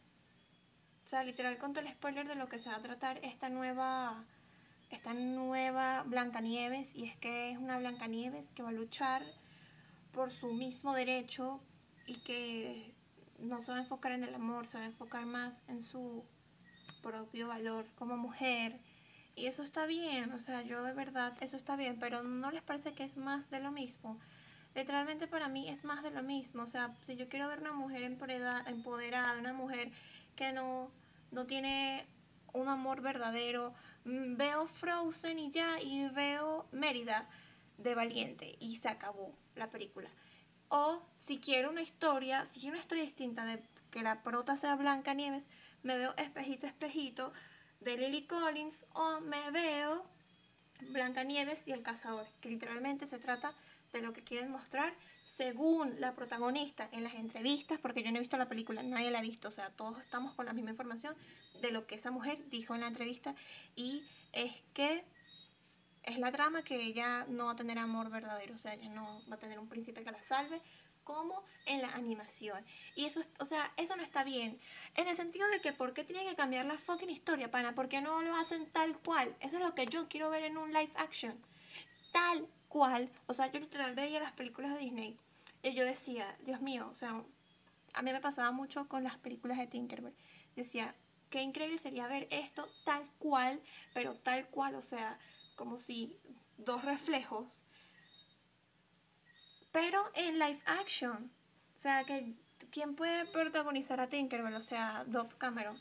o 1.05 1.09
sea, 1.09 1.25
literal 1.25 1.59
contó 1.59 1.81
el 1.81 1.89
spoiler 1.89 2.27
de 2.27 2.37
lo 2.37 2.49
que 2.49 2.59
se 2.59 2.71
va 2.71 2.77
a 2.77 2.83
tratar 2.83 3.19
esta 3.23 3.51
nueva, 3.51 4.25
esta 4.91 5.13
nueva 5.13 6.05
Blancanieves, 6.05 6.95
y 6.95 7.05
es 7.05 7.17
que 7.17 7.51
es 7.51 7.59
una 7.59 7.79
Blancanieves 7.79 8.51
que 8.53 8.63
va 8.63 8.71
a 8.71 8.73
luchar 8.73 9.23
por 10.13 10.31
su 10.31 10.53
mismo 10.53 10.95
derecho 10.95 11.61
y 12.07 12.15
que 12.21 12.95
no 13.39 13.61
se 13.61 13.73
va 13.73 13.79
a 13.79 13.81
enfocar 13.81 14.13
en 14.13 14.25
el 14.25 14.35
amor, 14.35 14.67
se 14.67 14.79
va 14.79 14.85
a 14.85 14.89
enfocar 14.89 15.27
más 15.27 15.63
en 15.69 15.83
su 15.83 16.25
propio 17.03 17.49
valor 17.49 17.87
como 17.95 18.17
mujer. 18.17 18.79
Y 19.35 19.47
eso 19.47 19.63
está 19.63 19.87
bien, 19.87 20.33
o 20.33 20.39
sea, 20.39 20.63
yo 20.63 20.83
de 20.83 20.93
verdad, 20.93 21.35
eso 21.41 21.57
está 21.57 21.77
bien, 21.77 21.99
pero 21.99 22.23
¿no 22.23 22.51
les 22.51 22.63
parece 22.63 22.93
que 22.93 23.05
es 23.05 23.17
más 23.17 23.49
de 23.51 23.61
lo 23.61 23.71
mismo? 23.71 24.19
Literalmente 24.75 25.27
para 25.27 25.49
mí 25.49 25.69
es 25.69 25.85
más 25.85 26.03
de 26.03 26.11
lo 26.11 26.23
mismo, 26.23 26.63
o 26.63 26.67
sea, 26.67 26.95
si 27.03 27.17
yo 27.17 27.29
quiero 27.29 27.49
ver 27.49 27.61
una 27.61 27.73
mujer 27.73 28.03
empoderada, 28.03 29.39
una 29.39 29.53
mujer 29.53 29.91
que 30.37 30.53
no, 30.53 30.91
no 31.31 31.47
tiene 31.47 32.07
un 32.53 32.69
amor 32.69 33.01
verdadero, 33.01 33.75
mm, 34.05 34.37
veo 34.37 34.67
Frozen 34.69 35.39
y 35.39 35.51
ya, 35.51 35.81
y 35.81 36.09
veo 36.09 36.69
Mérida 36.73 37.29
de 37.79 37.95
Valiente, 37.95 38.57
y 38.61 38.77
se 38.77 38.89
acabó 38.89 39.35
la 39.55 39.71
película. 39.71 40.11
O 40.71 41.03
si 41.17 41.39
quiero 41.39 41.69
una 41.69 41.83
historia, 41.83 42.47
si 42.47 42.61
quiero 42.61 42.75
una 42.75 42.81
historia 42.81 43.05
distinta 43.05 43.45
de 43.45 43.61
que 43.91 44.03
la 44.03 44.23
prota 44.23 44.57
sea 44.57 44.77
Blanca 44.77 45.15
Nieves, 45.15 45.49
me 45.83 45.99
veo 45.99 46.15
espejito, 46.17 46.67
espejito 46.67 47.33
de 47.81 47.97
Lily 47.97 48.27
Collins 48.27 48.87
o 48.93 49.21
me 49.21 49.51
veo 49.51 50.05
Blanca 50.93 51.25
Nieves 51.25 51.67
y 51.67 51.73
el 51.73 51.83
cazador, 51.83 52.27
que 52.41 52.51
literalmente 52.51 53.07
se 53.07 53.19
trata 53.19 53.53
de 53.93 54.01
lo 54.01 54.13
que 54.13 54.23
quieren 54.23 54.51
mostrar 54.53 54.95
según 55.27 56.01
la 56.01 56.15
protagonista 56.15 56.89
en 56.93 57.03
las 57.03 57.15
entrevistas, 57.15 57.81
porque 57.81 58.05
yo 58.05 58.13
no 58.13 58.19
he 58.19 58.21
visto 58.21 58.39
la 58.39 58.49
película, 58.49 58.85
nadie 58.85 59.11
la 59.11 59.19
ha 59.19 59.23
visto, 59.23 59.49
o 59.49 59.51
sea, 59.51 59.71
todos 59.71 59.99
estamos 59.99 60.35
con 60.35 60.47
la 60.47 60.53
misma 60.53 60.71
información 60.71 61.17
de 61.61 61.73
lo 61.73 61.89
que 61.89 61.97
esa 61.97 62.13
mujer 62.13 62.49
dijo 62.49 62.77
en 62.77 62.83
la 62.83 62.87
entrevista 62.87 63.35
y 63.75 64.05
es 64.33 64.53
que 64.73 65.05
es 66.03 66.19
la 66.19 66.33
trama 66.33 66.63
que 66.63 66.77
ella 66.77 67.27
no 67.29 67.47
va 67.47 67.53
a 67.53 67.57
tener 67.57 67.79
amor 67.79 68.11
verdadero, 68.11 68.55
o 68.55 68.59
sea, 68.59 68.75
ella 68.75 68.89
no 68.89 69.23
va 69.31 69.37
a 69.37 69.39
tener 69.39 69.59
un 69.59 69.69
príncipe 69.69 70.03
que 70.03 70.11
la 70.11 70.23
salve, 70.25 70.61
como 71.05 71.43
en 71.67 71.83
la 71.83 71.89
animación. 71.89 72.65
Y 72.95 73.07
eso, 73.07 73.21
o 73.39 73.45
sea, 73.45 73.73
eso 73.77 73.97
no 73.97 74.03
está 74.03 74.23
bien. 74.25 74.61
En 74.95 75.09
el 75.09 75.17
sentido 75.17 75.49
de 75.49 75.61
que, 75.61 75.73
¿por 75.73 75.93
qué 75.93 76.05
tienen 76.05 76.29
que 76.29 76.37
cambiar 76.37 76.67
la 76.67 76.79
fucking 76.79 77.11
historia, 77.11 77.51
pana? 77.51 77.75
¿Por 77.75 77.89
qué 77.89 78.01
no 78.01 78.23
lo 78.23 78.37
hacen 78.37 78.67
tal 78.71 78.97
cual? 78.99 79.35
Eso 79.41 79.57
es 79.57 79.63
lo 79.63 79.75
que 79.75 79.87
yo 79.87 80.09
quiero 80.09 80.31
ver 80.31 80.45
en 80.45 80.57
un 80.57 80.73
live 80.73 80.93
action. 80.97 81.37
Tal 82.13 82.47
cual. 82.69 83.11
O 83.27 83.35
sea, 83.35 83.51
yo 83.51 83.61
literal 83.61 83.95
veía 83.95 84.21
las 84.21 84.33
películas 84.33 84.73
de 84.75 84.81
Disney 84.81 85.19
y 85.63 85.75
yo 85.75 85.85
decía, 85.85 86.37
Dios 86.45 86.61
mío, 86.61 86.89
o 86.91 86.95
sea, 86.95 87.23
a 87.95 88.03
mí 88.03 88.13
me 88.13 88.21
pasaba 88.21 88.53
mucho 88.53 88.89
con 88.89 89.03
las 89.03 89.17
películas 89.19 89.59
de 89.59 89.67
Tinkerbell. 89.67 90.15
Decía, 90.57 90.95
qué 91.29 91.43
increíble 91.43 91.79
sería 91.79 92.09
ver 92.09 92.29
esto 92.31 92.69
tal 92.85 93.05
cual, 93.19 93.61
pero 93.95 94.15
tal 94.15 94.47
cual, 94.49 94.75
o 94.75 94.83
sea, 94.83 95.19
como 95.61 95.79
si 95.79 96.19
dos 96.57 96.87
reflejos, 96.87 97.63
pero 99.71 100.03
en 100.15 100.39
live 100.39 100.63
action. 100.65 101.31
O 101.77 101.79
sea, 101.79 102.05
que 102.05 102.35
¿quién 102.71 102.97
puede 102.97 103.27
protagonizar 103.27 104.01
a 104.01 104.09
Tinkerbell? 104.09 104.55
O 104.55 104.63
sea, 104.63 105.05
Dove 105.07 105.37
Cameron. 105.37 105.79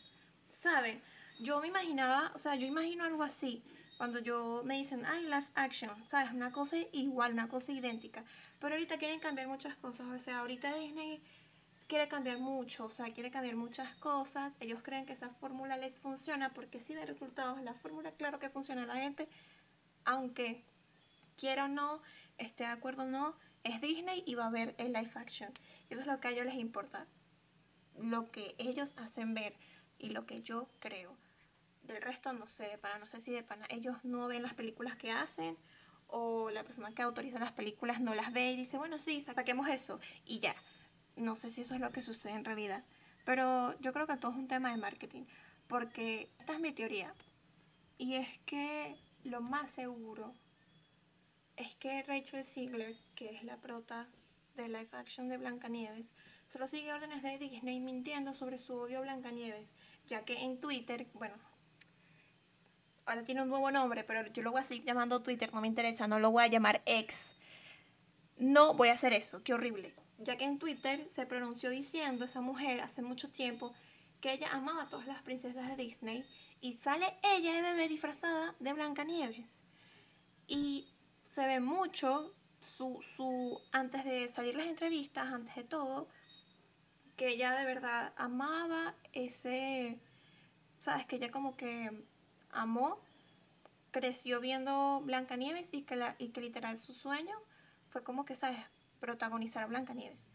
¿Saben? 0.50 1.02
Yo 1.40 1.62
me 1.62 1.70
imaginaba, 1.70 2.34
o 2.36 2.40
sea, 2.40 2.56
yo 2.56 2.68
imagino 2.68 3.06
algo 3.06 3.24
así. 3.24 3.64
Cuando 3.98 4.20
yo 4.20 4.64
me 4.66 4.76
dicen, 4.76 5.06
ay, 5.06 5.24
live 5.24 5.48
action, 5.56 5.92
¿sabes? 6.06 6.34
Una 6.34 6.52
cosa 6.52 6.76
igual, 6.92 7.32
una 7.32 7.48
cosa 7.48 7.72
idéntica. 7.72 8.26
Pero 8.60 8.76
ahorita 8.76 8.98
quieren 8.98 9.22
cambiar 9.22 9.48
muchas 9.48 9.78
cosas. 9.78 10.08
O 10.08 10.20
sea, 10.20 10.40
ahorita 10.40 10.76
Disney 10.76 11.24
quiere 11.88 12.10
cambiar 12.10 12.38
mucho, 12.40 12.86
o 12.86 12.90
sea, 12.90 13.14
quiere 13.14 13.32
cambiar 13.32 13.56
muchas 13.56 13.96
cosas. 13.96 14.58
Ellos 14.60 14.82
creen 14.84 15.06
que 15.06 15.14
esa 15.14 15.30
fórmula 15.30 15.78
les 15.78 16.02
funciona 16.02 16.54
porque 16.54 16.82
si 16.82 16.96
ve 16.96 17.06
resultados 17.06 17.62
la 17.62 17.74
fórmula, 17.74 18.12
claro 18.12 18.40
que 18.40 18.50
funciona 18.50 18.86
la 18.86 18.96
gente 18.96 19.30
aunque 20.10 20.64
quiera 21.38 21.66
o 21.66 21.68
no, 21.68 22.02
esté 22.40 22.64
de 22.64 22.72
acuerdo 22.72 23.04
o 23.04 23.08
no, 23.08 23.36
es 23.64 23.80
Disney 23.80 24.24
y 24.26 24.34
va 24.34 24.46
a 24.46 24.48
haber 24.48 24.74
el 24.80 24.88
live 24.88 25.12
action. 25.14 25.52
Eso 25.92 26.02
es 26.02 26.08
lo 26.08 26.20
que 26.20 26.30
a 26.30 26.32
ellos 26.32 26.48
les 26.48 26.56
importa. 26.56 27.06
Lo 27.96 28.32
que 28.32 28.56
ellos 28.58 28.96
hacen 28.98 29.36
ver 29.36 29.56
y 30.00 30.10
lo 30.10 30.26
que 30.26 30.42
yo 30.42 30.68
creo. 30.80 31.16
Del 31.84 32.02
resto 32.02 32.34
no 32.34 32.48
sé, 32.48 32.68
de 32.70 32.80
pana, 32.80 32.98
no 32.98 33.08
sé 33.08 33.22
si 33.22 33.32
de 33.32 33.44
pana 33.44 33.68
ellos 33.70 33.98
no 34.04 34.28
ven 34.28 34.42
las 34.42 34.56
películas 34.56 34.96
que 34.96 35.12
hacen 35.12 35.58
o 36.08 36.50
la 36.50 36.64
persona 36.64 36.92
que 36.96 37.04
autoriza 37.04 37.38
las 37.38 37.52
películas 37.52 38.02
no 38.02 38.16
las 38.16 38.34
ve 38.34 38.54
y 38.54 38.58
dice, 38.58 38.80
bueno, 38.80 38.98
sí, 38.98 39.22
saquemos 39.22 39.68
eso 39.70 40.00
y 40.26 40.40
ya. 40.40 40.56
No 41.16 41.36
sé 41.36 41.52
si 41.52 41.62
eso 41.62 41.76
es 41.76 41.82
lo 41.82 41.92
que 41.92 42.02
sucede 42.02 42.34
en 42.34 42.46
realidad. 42.46 42.84
Pero 43.26 43.80
yo 43.80 43.94
creo 43.94 44.08
que 44.08 44.18
todo 44.18 44.32
es 44.32 44.38
un 44.38 44.48
tema 44.48 44.72
de 44.72 44.78
marketing. 44.78 45.26
Porque 45.68 46.32
esta 46.40 46.54
es 46.54 46.60
mi 46.60 46.72
teoría. 46.72 47.14
Y 48.00 48.16
es 48.16 48.40
que 48.48 48.98
lo 49.30 49.42
más 49.42 49.72
seguro 49.72 50.34
es 51.56 51.76
que 51.76 52.02
Rachel 52.04 52.44
Ziegler, 52.44 52.96
que 53.16 53.30
es 53.36 53.44
la 53.44 53.58
prota 53.58 54.08
de 54.56 54.68
live 54.68 54.90
action 54.94 55.30
de 55.30 55.38
Blancanieves, 55.38 56.14
solo 56.48 56.68
sigue 56.68 56.94
órdenes 56.94 57.22
de 57.22 57.38
Disney 57.38 57.80
mintiendo 57.80 58.34
sobre 58.34 58.58
su 58.58 58.76
odio 58.76 59.00
a 59.00 59.02
Blancanieves, 59.02 59.74
ya 60.08 60.26
que 60.26 60.42
en 60.44 60.60
Twitter, 60.60 61.08
bueno, 61.14 61.36
ahora 63.06 63.24
tiene 63.24 63.42
un 63.42 63.50
nuevo 63.50 63.72
nombre, 63.72 64.04
pero 64.04 64.26
yo 64.28 64.42
lo 64.42 64.52
voy 64.52 64.62
a 64.62 64.64
seguir 64.64 64.84
llamando 64.84 65.22
Twitter, 65.22 65.54
no 65.54 65.62
me 65.62 65.68
interesa, 65.68 66.08
no 66.08 66.20
lo 66.20 66.32
voy 66.32 66.44
a 66.44 66.48
llamar 66.48 66.82
ex. 66.86 67.28
No 68.38 68.74
voy 68.74 68.90
a 68.90 68.94
hacer 68.94 69.14
eso, 69.14 69.44
qué 69.44 69.54
horrible. 69.54 69.94
Ya 70.18 70.38
que 70.38 70.46
en 70.46 70.60
Twitter 70.60 71.06
se 71.10 71.26
pronunció 71.26 71.70
diciendo 71.70 72.26
esa 72.26 72.42
mujer 72.42 72.82
hace 72.82 73.02
mucho 73.02 73.30
tiempo 73.30 73.74
que 74.22 74.34
ella 74.34 74.50
amaba 74.52 74.84
a 74.84 74.90
todas 74.90 75.08
las 75.08 75.22
princesas 75.22 75.68
de 75.68 75.76
Disney 75.76 76.26
y 76.62 76.74
sale 76.74 77.18
ella 77.24 77.54
de 77.54 77.62
bebé 77.62 77.88
disfrazada 77.88 78.56
de 78.60 78.74
Blancanieves. 78.74 79.62
Y 80.48 80.88
se 81.30 81.46
ve 81.46 81.60
mucho 81.60 82.34
su, 82.60 83.02
su, 83.16 83.62
antes 83.72 84.04
de 84.04 84.30
salir 84.30 84.56
las 84.56 84.68
entrevistas, 84.68 85.28
antes 85.28 85.56
de 85.56 85.64
todo, 85.64 86.10
que 87.16 87.30
ella 87.30 87.54
de 87.56 87.66
verdad 87.66 88.14
amaba 88.18 88.96
ese, 89.14 90.00
sabes, 90.80 91.06
que 91.06 91.18
ella 91.18 91.32
como 91.32 91.56
que 91.56 92.06
amó, 92.52 93.02
creció 93.92 94.40
viendo 94.40 95.02
Blancanieves 95.02 95.74
y 95.74 95.84
que, 95.84 95.96
la, 95.96 96.16
y 96.20 96.30
que 96.30 96.42
literal 96.42 96.78
su 96.78 96.94
sueño 96.94 97.36
fue 97.90 98.04
como 98.04 98.26
que, 98.26 98.36
sabes, 98.36 98.60
protagonizar 99.00 99.64
a 99.64 99.68
Blancanieves. 99.68 100.28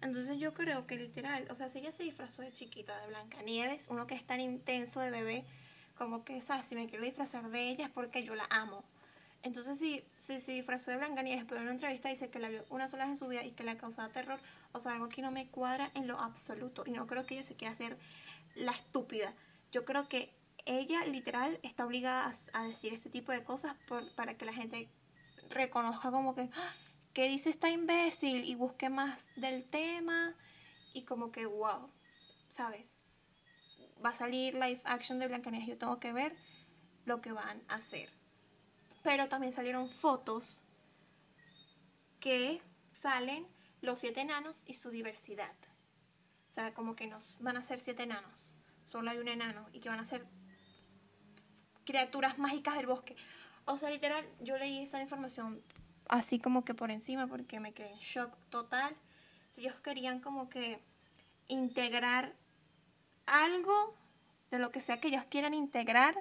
Entonces 0.00 0.38
yo 0.38 0.54
creo 0.54 0.86
que 0.86 0.96
literal, 0.96 1.46
o 1.50 1.54
sea, 1.54 1.68
si 1.68 1.78
ella 1.78 1.92
se 1.92 2.02
disfrazó 2.02 2.42
de 2.42 2.52
chiquita 2.52 2.98
de 3.00 3.06
Blancanieves, 3.06 3.88
uno 3.88 4.06
que 4.06 4.14
es 4.14 4.24
tan 4.24 4.40
intenso 4.40 5.00
de 5.00 5.10
bebé, 5.10 5.46
como 5.96 6.24
que, 6.24 6.40
¿sabes? 6.40 6.66
Si 6.66 6.74
me 6.74 6.88
quiero 6.88 7.04
disfrazar 7.04 7.50
de 7.50 7.68
ella 7.68 7.86
es 7.86 7.90
porque 7.90 8.22
yo 8.22 8.34
la 8.34 8.46
amo. 8.50 8.84
Entonces, 9.42 9.78
si, 9.78 10.02
si 10.18 10.40
se 10.40 10.52
disfrazó 10.52 10.90
de 10.90 10.96
Blancanieves, 10.96 11.44
pero 11.44 11.58
en 11.58 11.64
una 11.64 11.72
entrevista 11.72 12.08
dice 12.08 12.30
que 12.30 12.38
la 12.38 12.48
vio 12.48 12.64
una 12.70 12.88
sola 12.88 13.04
vez 13.04 13.12
en 13.12 13.18
su 13.18 13.28
vida 13.28 13.44
y 13.44 13.52
que 13.52 13.62
le 13.62 13.76
causaba 13.76 14.08
terror, 14.08 14.40
o 14.72 14.80
sea, 14.80 14.92
algo 14.92 15.08
que 15.08 15.20
no 15.20 15.30
me 15.30 15.48
cuadra 15.48 15.90
en 15.94 16.06
lo 16.06 16.18
absoluto. 16.18 16.84
Y 16.86 16.92
no 16.92 17.06
creo 17.06 17.26
que 17.26 17.34
ella 17.34 17.42
se 17.42 17.54
quiera 17.54 17.72
hacer 17.72 17.98
la 18.54 18.72
estúpida. 18.72 19.34
Yo 19.70 19.84
creo 19.84 20.08
que 20.08 20.34
ella 20.64 21.04
literal 21.04 21.58
está 21.62 21.84
obligada 21.84 22.32
a, 22.54 22.64
decir 22.64 22.94
este 22.94 23.10
tipo 23.10 23.32
de 23.32 23.44
cosas 23.44 23.76
para 24.16 24.36
que 24.38 24.46
la 24.46 24.54
gente 24.54 24.88
reconozca 25.50 26.10
como 26.10 26.34
que, 26.34 26.48
¡Ah! 26.54 26.74
¿qué 27.12 27.28
dice 27.28 27.50
esta 27.50 27.68
imbécil? 27.68 28.44
Y 28.44 28.54
busque 28.54 28.88
más 28.88 29.30
del 29.36 29.64
tema 29.64 30.34
y 30.94 31.02
como 31.02 31.30
que, 31.30 31.44
wow, 31.44 31.90
¿sabes? 32.50 32.96
Va 34.04 34.10
a 34.10 34.14
salir 34.14 34.54
live 34.54 34.80
action 34.84 35.18
de 35.18 35.28
Blancanieves, 35.28 35.68
yo 35.68 35.78
tengo 35.78 35.98
que 35.98 36.12
ver 36.12 36.36
lo 37.04 37.20
que 37.20 37.32
van 37.32 37.62
a 37.68 37.76
hacer. 37.76 38.10
Pero 39.02 39.28
también 39.28 39.52
salieron 39.52 39.88
fotos 39.88 40.62
que 42.20 42.60
salen 42.92 43.46
los 43.80 43.98
siete 43.98 44.20
enanos 44.20 44.62
y 44.66 44.74
su 44.74 44.90
diversidad. 44.90 45.54
O 46.48 46.52
sea, 46.52 46.72
como 46.74 46.96
que 46.96 47.06
nos 47.06 47.36
van 47.40 47.56
a 47.56 47.62
ser 47.62 47.80
siete 47.80 48.04
enanos. 48.04 48.54
Solo 48.86 49.10
hay 49.10 49.18
un 49.18 49.28
enano 49.28 49.66
y 49.72 49.80
que 49.80 49.88
van 49.88 50.00
a 50.00 50.04
ser 50.04 50.26
criaturas 51.84 52.38
mágicas 52.38 52.76
del 52.76 52.86
bosque. 52.86 53.16
O 53.66 53.76
sea, 53.76 53.90
literal, 53.90 54.26
yo 54.40 54.56
leí 54.58 54.82
esa 54.82 55.00
información 55.00 55.62
así 56.08 56.38
como 56.38 56.64
que 56.64 56.74
por 56.74 56.90
encima 56.90 57.26
porque 57.26 57.60
me 57.60 57.72
quedé 57.72 57.90
en 57.90 57.98
shock 57.98 58.36
total. 58.50 58.94
Si 59.50 59.62
ellos 59.62 59.80
querían 59.80 60.20
como 60.20 60.48
que 60.48 60.80
integrar 61.48 62.34
algo 63.42 63.94
de 64.50 64.58
lo 64.58 64.70
que 64.70 64.80
sea 64.80 65.00
que 65.00 65.08
ellos 65.08 65.24
quieran 65.28 65.54
integrar, 65.54 66.14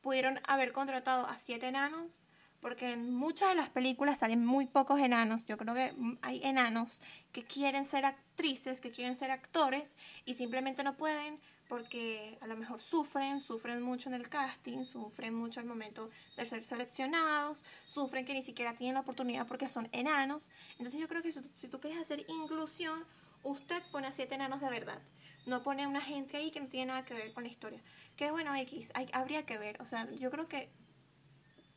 pudieron 0.00 0.40
haber 0.46 0.72
contratado 0.72 1.26
a 1.26 1.38
siete 1.38 1.68
enanos, 1.68 2.22
porque 2.60 2.92
en 2.92 3.14
muchas 3.14 3.50
de 3.50 3.54
las 3.54 3.68
películas 3.68 4.18
salen 4.18 4.44
muy 4.44 4.66
pocos 4.66 4.98
enanos. 5.00 5.44
Yo 5.46 5.56
creo 5.58 5.74
que 5.74 5.94
hay 6.22 6.40
enanos 6.42 7.00
que 7.32 7.44
quieren 7.44 7.84
ser 7.84 8.04
actrices, 8.04 8.80
que 8.80 8.90
quieren 8.90 9.14
ser 9.16 9.30
actores 9.30 9.94
y 10.24 10.34
simplemente 10.34 10.82
no 10.82 10.96
pueden 10.96 11.38
porque 11.68 12.38
a 12.40 12.46
lo 12.46 12.56
mejor 12.56 12.80
sufren, 12.80 13.40
sufren 13.40 13.82
mucho 13.82 14.08
en 14.08 14.14
el 14.14 14.28
casting, 14.28 14.84
sufren 14.84 15.34
mucho 15.34 15.60
al 15.60 15.66
momento 15.66 16.10
de 16.36 16.46
ser 16.46 16.64
seleccionados, 16.64 17.62
sufren 17.86 18.24
que 18.24 18.32
ni 18.32 18.42
siquiera 18.42 18.74
tienen 18.74 18.94
la 18.94 19.00
oportunidad 19.00 19.46
porque 19.46 19.68
son 19.68 19.88
enanos. 19.92 20.48
Entonces 20.72 20.98
yo 20.98 21.08
creo 21.08 21.22
que 21.22 21.30
si 21.30 21.68
tú, 21.68 21.78
quieres 21.78 22.00
hacer 22.00 22.24
inclusión, 22.28 23.04
usted 23.42 23.82
pone 23.92 24.06
a 24.06 24.12
siete 24.12 24.34
enanos 24.34 24.62
de 24.62 24.70
verdad. 24.70 24.98
No 25.48 25.62
pone 25.62 25.86
una 25.86 26.02
gente 26.02 26.36
ahí 26.36 26.50
que 26.50 26.60
no 26.60 26.68
tiene 26.68 26.86
nada 26.86 27.04
que 27.04 27.14
ver 27.14 27.32
con 27.32 27.42
la 27.42 27.48
historia. 27.48 27.82
Que 28.16 28.30
bueno, 28.30 28.54
X, 28.54 28.92
hay, 28.94 29.08
habría 29.12 29.46
que 29.46 29.56
ver. 29.56 29.80
O 29.80 29.86
sea, 29.86 30.10
yo 30.12 30.30
creo 30.30 30.46
que 30.46 30.70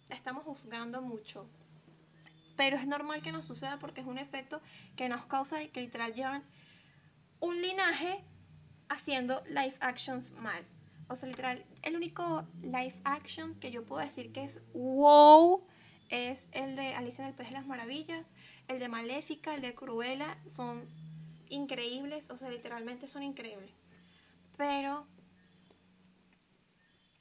estamos 0.10 0.44
juzgando 0.44 1.02
mucho. 1.02 1.50
Pero 2.58 2.76
es 2.76 2.86
normal 2.86 3.22
que 3.22 3.32
nos 3.32 3.46
suceda 3.46 3.80
porque 3.80 4.02
es 4.02 4.08
un 4.08 4.18
efecto 4.18 4.62
que 4.98 5.08
nos 5.08 5.26
causa 5.26 5.64
y 5.64 5.70
que 5.70 5.82
literal 5.82 6.14
llevan 6.14 6.44
un 7.40 7.62
linaje 7.62 8.24
haciendo 8.90 9.42
live 9.48 9.76
actions 9.80 10.32
mal. 10.34 10.66
O 11.08 11.16
sea, 11.16 11.30
literal, 11.30 11.66
el 11.82 11.96
único 11.96 12.46
live 12.62 13.00
action 13.06 13.56
que 13.56 13.72
yo 13.72 13.86
puedo 13.86 14.02
decir 14.02 14.34
que 14.34 14.44
es 14.44 14.62
wow 14.74 15.66
es 16.10 16.50
el 16.52 16.76
de 16.76 16.94
Alicia 16.94 17.24
en 17.24 17.30
el 17.30 17.36
País 17.36 17.50
de 17.50 17.56
las 17.56 17.66
Maravillas, 17.66 18.34
el 18.68 18.80
de 18.80 18.90
Maléfica, 18.90 19.56
el 19.56 19.62
de 19.62 19.74
Cruella, 19.74 20.38
son 20.46 20.90
increíbles, 21.52 22.30
o 22.30 22.38
sea, 22.38 22.50
literalmente 22.50 23.08
son 23.08 23.24
increíbles. 23.24 23.90
Pero 24.58 25.08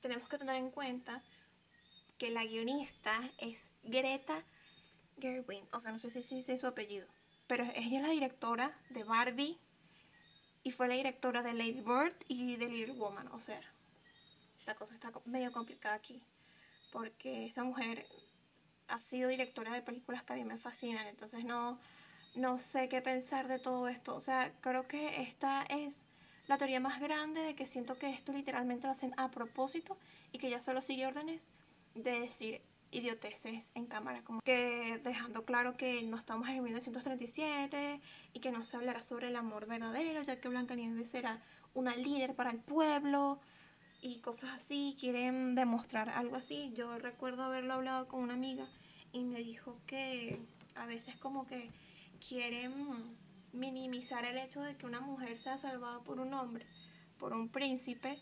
tenemos 0.01 0.29
que 0.29 0.39
tener 0.39 0.57
en 0.57 0.71
cuenta 0.71 1.23
que 2.19 2.31
la 2.31 2.45
guionista 2.45 3.13
es 3.39 3.59
Greta 3.83 4.45
Gerwin, 5.21 5.67
o 5.73 5.81
sea, 5.81 5.93
no 5.93 5.99
sé 5.99 6.11
si 6.11 6.39
es 6.39 6.61
su 6.61 6.67
apellido, 6.67 7.07
pero 7.47 7.65
ella 7.75 7.99
es 7.99 8.03
la 8.03 8.11
directora 8.11 8.79
de 8.91 9.05
Barbie, 9.05 9.59
y 10.63 10.71
fue 10.73 10.89
la 10.89 10.95
directora 10.95 11.43
de 11.43 11.55
Lady 11.55 11.81
Bird 11.81 12.15
y 12.29 12.57
de 12.57 12.69
Little 12.69 12.95
Woman. 12.95 13.29
O 13.29 13.41
sea, 13.41 13.61
la 14.67 14.75
cosa 14.75 14.95
está 14.95 15.11
medio 15.25 15.53
complicada 15.53 15.95
aquí. 15.95 16.23
Porque 16.93 17.47
esa 17.47 17.65
mujer 17.65 18.07
ha 18.89 19.01
sido 19.01 19.29
directora 19.29 19.73
de 19.73 19.83
películas 19.83 20.23
que 20.23 20.33
a 20.33 20.37
mí 20.37 20.45
me 20.45 20.59
fascinan. 20.59 21.07
Entonces 21.07 21.45
no, 21.45 21.81
no 22.35 22.59
sé 22.59 22.89
qué 22.89 23.01
pensar 23.03 23.49
de 23.49 23.59
todo 23.59 23.89
esto. 23.89 24.15
O 24.15 24.21
sea, 24.21 24.53
creo 24.61 24.87
que 24.87 25.23
esta 25.23 25.63
es 25.69 26.05
la 26.47 26.59
teoría 26.59 26.81
más 26.81 27.01
grande 27.01 27.41
de 27.41 27.55
que 27.55 27.67
siento 27.67 27.97
que 27.97 28.11
esto 28.11 28.33
literalmente 28.33 28.87
lo 28.87 28.93
hacen 28.93 29.15
a 29.17 29.31
propósito 29.31 29.97
y 30.33 30.39
que 30.39 30.51
ya 30.51 30.61
solo 30.61 30.81
sigue 30.81 31.07
órdenes 31.07 31.49
de 31.95 32.21
decir 32.21 32.63
idioteces 32.93 33.71
en 33.75 33.87
cámara, 33.87 34.23
como 34.25 34.41
que 34.41 35.01
dejando 35.05 35.45
claro 35.45 35.77
que 35.77 36.03
no 36.03 36.17
estamos 36.17 36.49
en 36.49 36.63
1937 36.63 38.01
y 38.33 38.41
que 38.41 38.51
no 38.51 38.65
se 38.65 38.77
hablará 38.77 39.03
sobre 39.03 39.29
el 39.29 39.37
amor 39.37 39.67
verdadero, 39.67 40.23
ya 40.23 40.41
que 40.41 40.49
Blancanieves 40.49 41.15
era 41.15 41.41
una 41.73 41.95
líder 41.95 42.35
para 42.35 42.51
el 42.51 42.59
pueblo 42.59 43.41
y 44.01 44.19
cosas 44.21 44.51
así, 44.51 44.97
quieren 44.99 45.55
demostrar 45.55 46.09
algo 46.09 46.37
así. 46.37 46.73
Yo 46.75 46.99
recuerdo 46.99 47.45
haberlo 47.45 47.75
hablado 47.75 48.09
con 48.09 48.21
una 48.23 48.35
amiga 48.35 48.67
y 49.13 49.25
me 49.25 49.41
dijo 49.41 49.79
que 49.87 50.41
a 50.75 50.87
veces 50.87 51.17
como 51.17 51.47
que 51.47 51.71
quieren 52.21 53.17
minimizar 53.53 54.25
el 54.25 54.39
hecho 54.39 54.61
de 54.61 54.77
que 54.77 54.87
una 54.87 55.01
mujer 55.01 55.37
sea 55.37 55.59
salvada 55.59 56.01
por 56.05 56.21
un 56.21 56.33
hombre, 56.35 56.67
por 57.19 57.33
un 57.33 57.49
príncipe, 57.49 58.19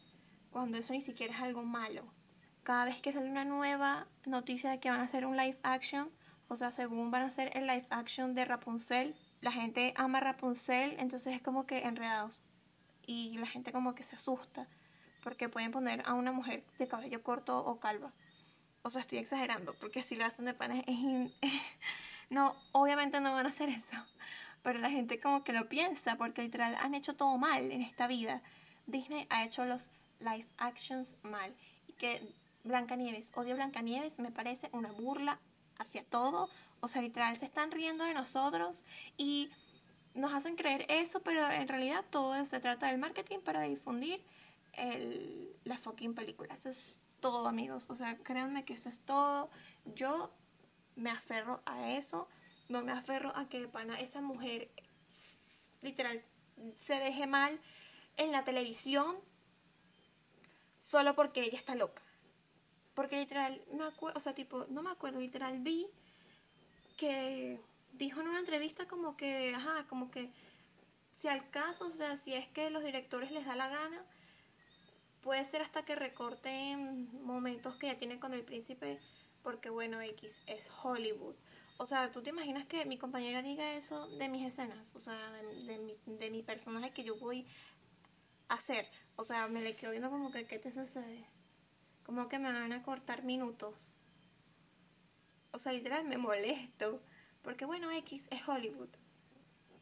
cuando 0.50 0.78
eso 0.78 0.92
ni 0.92 1.02
siquiera 1.02 1.34
es 1.34 1.40
algo 1.40 1.62
malo 1.62 2.04
cada 2.68 2.84
vez 2.84 3.00
que 3.00 3.12
sale 3.12 3.30
una 3.30 3.46
nueva 3.46 4.06
noticia 4.26 4.70
de 4.70 4.78
que 4.78 4.90
van 4.90 5.00
a 5.00 5.04
hacer 5.04 5.24
un 5.24 5.38
live 5.38 5.58
action, 5.62 6.10
o 6.48 6.56
sea, 6.56 6.70
según 6.70 7.10
van 7.10 7.22
a 7.22 7.28
hacer 7.28 7.50
el 7.56 7.66
live 7.66 7.86
action 7.88 8.34
de 8.34 8.44
Rapunzel, 8.44 9.16
la 9.40 9.50
gente 9.50 9.94
ama 9.96 10.20
Rapunzel, 10.20 10.94
entonces 10.98 11.34
es 11.34 11.40
como 11.40 11.64
que 11.64 11.78
enredados. 11.86 12.42
Y 13.06 13.38
la 13.38 13.46
gente 13.46 13.72
como 13.72 13.94
que 13.94 14.04
se 14.04 14.16
asusta 14.16 14.68
porque 15.22 15.48
pueden 15.48 15.72
poner 15.72 16.02
a 16.04 16.12
una 16.12 16.30
mujer 16.30 16.62
de 16.78 16.86
cabello 16.86 17.22
corto 17.22 17.56
o 17.64 17.80
calva. 17.80 18.12
O 18.82 18.90
sea, 18.90 19.00
estoy 19.00 19.16
exagerando, 19.16 19.72
porque 19.80 20.02
si 20.02 20.16
lo 20.16 20.26
hacen 20.26 20.44
de 20.44 20.52
panes 20.52 20.84
es... 20.86 21.32
no, 22.30 22.56
obviamente 22.72 23.20
no 23.20 23.34
van 23.34 23.46
a 23.46 23.50
hacer 23.50 23.68
eso. 23.68 23.96
Pero 24.62 24.78
la 24.78 24.90
gente 24.90 25.20
como 25.20 25.44
que 25.44 25.52
lo 25.52 25.68
piensa, 25.68 26.16
porque 26.16 26.42
literal 26.42 26.76
han 26.80 26.94
hecho 26.94 27.14
todo 27.14 27.38
mal 27.38 27.70
en 27.70 27.82
esta 27.82 28.06
vida. 28.06 28.42
Disney 28.86 29.26
ha 29.30 29.44
hecho 29.44 29.64
los 29.64 29.90
live 30.20 30.46
actions 30.58 31.16
mal. 31.22 31.54
Y 31.86 31.92
que 31.92 32.34
Blancanieves, 32.64 33.32
odio 33.34 33.54
Blancanieves, 33.54 34.18
me 34.20 34.30
parece 34.30 34.68
una 34.72 34.90
burla 34.92 35.38
hacia 35.78 36.04
todo. 36.04 36.50
O 36.80 36.88
sea, 36.88 37.02
literal, 37.02 37.36
se 37.36 37.44
están 37.44 37.70
riendo 37.70 38.04
de 38.04 38.14
nosotros 38.14 38.84
y 39.16 39.50
nos 40.14 40.32
hacen 40.32 40.56
creer 40.56 40.84
eso, 40.88 41.22
pero 41.22 41.48
en 41.50 41.68
realidad 41.68 42.04
todo 42.10 42.44
se 42.44 42.60
trata 42.60 42.88
del 42.88 42.98
marketing 42.98 43.38
para 43.38 43.62
difundir 43.62 44.22
el, 44.74 45.56
la 45.64 45.78
fucking 45.78 46.14
película. 46.14 46.54
Eso 46.54 46.68
es 46.68 46.96
todo, 47.20 47.48
amigos. 47.48 47.86
O 47.88 47.96
sea, 47.96 48.16
créanme 48.18 48.64
que 48.64 48.74
eso 48.74 48.88
es 48.88 49.00
todo. 49.00 49.50
Yo 49.94 50.30
me 50.98 51.10
aferro 51.10 51.62
a 51.64 51.92
eso. 51.92 52.28
No 52.68 52.82
me 52.82 52.92
aferro 52.92 53.34
a 53.34 53.48
que 53.48 53.66
pana 53.68 53.98
esa 53.98 54.20
mujer 54.20 54.70
literal 55.80 56.20
se 56.76 56.94
deje 56.94 57.26
mal 57.26 57.58
en 58.16 58.32
la 58.32 58.44
televisión 58.44 59.16
solo 60.78 61.14
porque 61.14 61.42
ella 61.42 61.58
está 61.58 61.74
loca. 61.74 62.02
Porque 62.94 63.16
literal, 63.16 63.62
me 63.72 63.84
acuerdo, 63.84 64.18
o 64.18 64.20
sea, 64.20 64.34
tipo, 64.34 64.66
no 64.68 64.82
me 64.82 64.90
acuerdo, 64.90 65.20
literal 65.20 65.60
vi 65.60 65.86
que 66.96 67.60
dijo 67.92 68.20
en 68.20 68.28
una 68.28 68.40
entrevista 68.40 68.86
como 68.86 69.16
que, 69.16 69.54
ajá, 69.54 69.86
como 69.88 70.10
que 70.10 70.30
si 71.16 71.28
al 71.28 71.48
caso, 71.50 71.86
o 71.86 71.90
sea, 71.90 72.16
si 72.16 72.34
es 72.34 72.48
que 72.48 72.70
los 72.70 72.82
directores 72.82 73.30
les 73.30 73.46
da 73.46 73.54
la 73.54 73.68
gana, 73.68 74.04
puede 75.22 75.44
ser 75.44 75.62
hasta 75.62 75.84
que 75.84 75.94
recorten 75.94 77.08
momentos 77.24 77.76
que 77.76 77.86
ya 77.86 77.98
tienen 77.98 78.18
con 78.18 78.34
el 78.34 78.44
príncipe, 78.44 79.00
porque 79.42 79.70
bueno, 79.70 80.00
X 80.00 80.42
es 80.46 80.68
Hollywood. 80.82 81.34
O 81.78 81.86
sea, 81.86 82.10
¿tú 82.10 82.22
te 82.22 82.30
imaginas 82.30 82.66
que 82.66 82.84
mi 82.86 82.98
compañera 82.98 83.42
diga 83.42 83.74
eso 83.74 84.08
de 84.18 84.28
mis 84.28 84.46
escenas? 84.46 84.94
O 84.96 85.00
sea, 85.00 85.14
de, 85.32 85.64
de, 85.64 85.78
mi, 85.78 85.96
de 86.06 86.30
mi 86.30 86.42
personaje 86.42 86.92
que 86.92 87.04
yo 87.04 87.16
voy 87.16 87.46
a 88.48 88.54
hacer. 88.54 88.88
O 89.16 89.24
sea, 89.24 89.48
me 89.48 89.62
le 89.62 89.74
quedo 89.76 89.92
viendo 89.92 90.10
como 90.10 90.30
que, 90.32 90.46
¿qué 90.46 90.58
te 90.58 90.72
sucede? 90.72 91.24
como 92.08 92.26
que 92.30 92.38
me 92.38 92.50
van 92.50 92.72
a 92.72 92.82
cortar 92.82 93.22
minutos. 93.22 93.92
O 95.52 95.58
sea, 95.58 95.74
literal 95.74 96.06
me 96.06 96.16
molesto. 96.16 97.02
Porque 97.42 97.66
bueno, 97.66 97.90
X 97.90 98.28
es 98.30 98.48
Hollywood. 98.48 98.88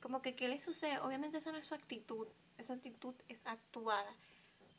Como 0.01 0.23
que, 0.23 0.35
¿qué 0.35 0.49
le 0.49 0.61
sucede? 0.61 0.99
Obviamente 0.99 1.39
esa 1.39 1.53
no 1.53 1.59
es 1.59 1.67
su 1.67 1.75
actitud. 1.75 2.27
Esa 2.59 2.73
actitud 2.73 3.15
es 3.29 3.47
actuada. 3.47 4.13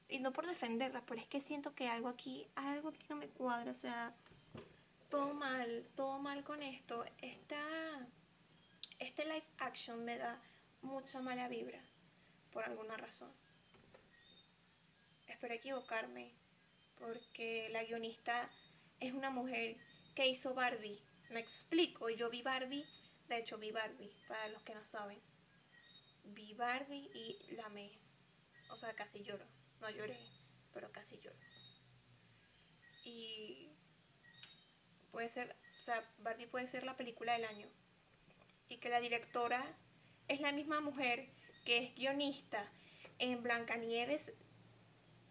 Y 0.09 0.19
no 0.19 0.33
por 0.33 0.45
defenderla, 0.45 1.05
pero 1.05 1.21
es 1.21 1.27
que 1.27 1.39
siento 1.39 1.73
que 1.73 1.87
algo 1.87 2.09
aquí, 2.09 2.49
algo 2.55 2.89
aquí 2.89 3.05
no 3.09 3.15
me 3.15 3.29
cuadra. 3.29 3.71
O 3.71 3.75
sea, 3.75 4.13
todo 5.09 5.33
mal, 5.33 5.87
todo 5.95 6.19
mal 6.19 6.43
con 6.43 6.61
esto. 6.63 7.05
Esta, 7.19 8.07
este 8.99 9.25
live 9.25 9.47
action 9.59 10.03
me 10.03 10.17
da 10.17 10.41
mucha 10.81 11.21
mala 11.21 11.47
vibra. 11.47 11.81
Por 12.51 12.63
alguna 12.63 12.97
razón. 12.97 13.31
Espero 15.27 15.53
equivocarme 15.53 16.33
porque 16.95 17.69
la 17.71 17.83
guionista 17.83 18.49
es 18.99 19.13
una 19.13 19.29
mujer 19.29 19.77
que 20.15 20.27
hizo 20.27 20.53
Barbie. 20.53 21.03
Me 21.29 21.39
explico, 21.39 22.09
yo 22.09 22.29
vi 22.29 22.41
Barbie, 22.41 22.85
de 23.27 23.37
hecho 23.37 23.57
vi 23.57 23.71
Barbie, 23.71 24.15
para 24.27 24.47
los 24.47 24.63
que 24.63 24.73
no 24.73 24.83
saben. 24.83 25.21
Vi 26.23 26.53
Barbie 26.53 27.09
y 27.13 27.53
la 27.55 27.65
amé. 27.65 27.91
O 28.69 28.77
sea, 28.77 28.95
casi 28.95 29.23
lloro. 29.23 29.45
No 29.81 29.89
lloré, 29.89 30.17
pero 30.73 30.91
casi 30.91 31.19
lloro. 31.19 31.37
Puede 35.17 35.29
ser, 35.29 35.55
o 35.81 35.83
sea, 35.83 36.07
Barbie 36.19 36.45
puede 36.45 36.67
ser 36.67 36.83
la 36.83 36.95
película 36.95 37.33
del 37.33 37.45
año. 37.45 37.67
Y 38.69 38.77
que 38.77 38.87
la 38.87 38.99
directora 38.99 39.65
es 40.27 40.41
la 40.41 40.51
misma 40.51 40.79
mujer 40.79 41.27
que 41.65 41.77
es 41.77 41.95
guionista 41.95 42.63
en 43.17 43.41
Blancanieves, 43.41 44.31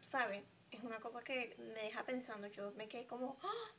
¿saben? 0.00 0.44
Es 0.72 0.82
una 0.82 0.98
cosa 0.98 1.22
que 1.22 1.54
me 1.72 1.82
deja 1.82 2.02
pensando. 2.02 2.48
Yo 2.48 2.72
me 2.72 2.88
quedé 2.88 3.06
como, 3.06 3.38
¡Ah! 3.44 3.76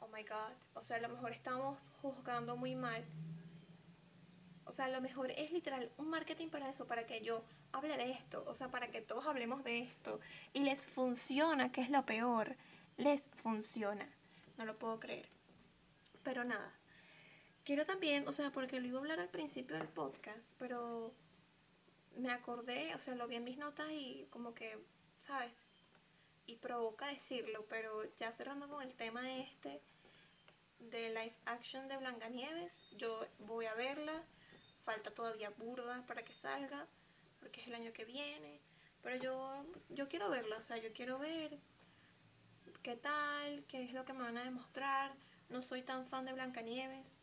oh 0.00 0.08
my 0.08 0.22
god. 0.22 0.54
O 0.72 0.82
sea, 0.82 0.96
a 0.96 1.00
lo 1.00 1.10
mejor 1.10 1.32
estamos 1.32 1.82
juzgando 2.00 2.56
muy 2.56 2.74
mal. 2.74 3.04
O 4.64 4.72
sea, 4.72 4.86
a 4.86 4.88
lo 4.88 5.02
mejor 5.02 5.30
es 5.30 5.52
literal 5.52 5.92
un 5.98 6.08
marketing 6.08 6.48
para 6.48 6.70
eso, 6.70 6.86
para 6.86 7.06
que 7.06 7.20
yo 7.20 7.44
hable 7.72 7.98
de 7.98 8.12
esto. 8.12 8.42
O 8.46 8.54
sea, 8.54 8.68
para 8.68 8.88
que 8.90 9.02
todos 9.02 9.26
hablemos 9.26 9.62
de 9.62 9.80
esto. 9.80 10.20
Y 10.54 10.60
les 10.60 10.86
funciona, 10.86 11.70
que 11.70 11.82
es 11.82 11.90
lo 11.90 12.06
peor. 12.06 12.56
Les 12.96 13.28
funciona. 13.42 14.08
No 14.56 14.64
lo 14.64 14.78
puedo 14.78 14.98
creer. 14.98 15.33
Pero 16.24 16.42
nada. 16.42 16.72
Quiero 17.64 17.86
también, 17.86 18.26
o 18.26 18.32
sea, 18.32 18.50
porque 18.50 18.80
lo 18.80 18.86
iba 18.86 18.98
a 18.98 19.00
hablar 19.02 19.20
al 19.20 19.30
principio 19.30 19.76
del 19.76 19.88
podcast, 19.88 20.54
pero 20.58 21.14
me 22.16 22.30
acordé, 22.30 22.94
o 22.94 22.98
sea, 22.98 23.14
lo 23.14 23.26
vi 23.28 23.36
en 23.36 23.44
mis 23.44 23.58
notas 23.58 23.88
y 23.90 24.26
como 24.30 24.54
que, 24.54 24.78
¿sabes? 25.20 25.64
Y 26.46 26.56
provoca 26.56 27.06
decirlo, 27.06 27.66
pero 27.68 28.04
ya 28.16 28.32
cerrando 28.32 28.68
con 28.68 28.82
el 28.82 28.94
tema 28.94 29.38
este 29.38 29.80
de 30.78 31.08
live 31.08 31.36
action 31.46 31.88
de 31.88 31.96
Blancanieves, 31.96 32.78
yo 32.96 33.26
voy 33.38 33.66
a 33.66 33.74
verla, 33.74 34.22
falta 34.80 35.10
todavía 35.10 35.50
burda 35.50 36.04
para 36.06 36.22
que 36.22 36.34
salga, 36.34 36.86
porque 37.40 37.62
es 37.62 37.68
el 37.68 37.74
año 37.74 37.92
que 37.92 38.04
viene, 38.04 38.60
pero 39.02 39.16
yo, 39.16 39.64
yo 39.88 40.08
quiero 40.08 40.28
verla, 40.28 40.58
o 40.58 40.62
sea, 40.62 40.76
yo 40.76 40.92
quiero 40.92 41.18
ver 41.18 41.58
qué 42.82 42.96
tal, 42.96 43.64
qué 43.66 43.82
es 43.84 43.92
lo 43.94 44.04
que 44.04 44.12
me 44.12 44.22
van 44.22 44.36
a 44.36 44.44
demostrar, 44.44 45.16
no 45.54 45.62
soy 45.62 45.82
tan 45.82 46.04
fan 46.04 46.24
de 46.26 46.32
Blancanieves, 46.32 47.20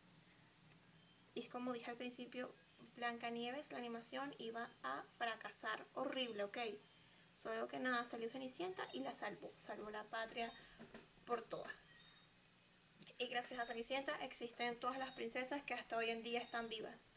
y 1.36 1.41
es 1.41 1.50
como 1.50 1.74
dije 1.74 1.91
al 1.91 1.98
principio, 1.98 2.56
Blancanieves, 2.96 3.74
la 3.74 3.78
animación, 3.78 4.34
iba 4.38 4.70
a 4.84 5.04
fracasar. 5.17 5.86
Horrible, 5.96 6.46
ok. 6.46 6.58
Solo 7.36 7.67
que 7.67 7.80
nada, 7.80 8.06
salió 8.06 8.30
Cenicienta 8.30 8.88
y 8.94 9.02
la 9.02 9.13
salvó. 9.15 9.52
Salvó 9.58 9.89
la 9.89 10.06
patria 10.06 10.50
por 11.26 11.41
todas. 11.41 11.76
Y 13.17 13.28
gracias 13.28 13.60
a 13.60 13.65
Cenicienta 13.65 14.15
existen 14.24 14.80
todas 14.80 14.98
las 14.98 15.12
princesas 15.12 15.62
que 15.63 15.74
hasta 15.74 15.98
hoy 15.98 16.10
en 16.10 16.24
día 16.24 16.39
están 16.39 16.70
vivas. 16.70 17.12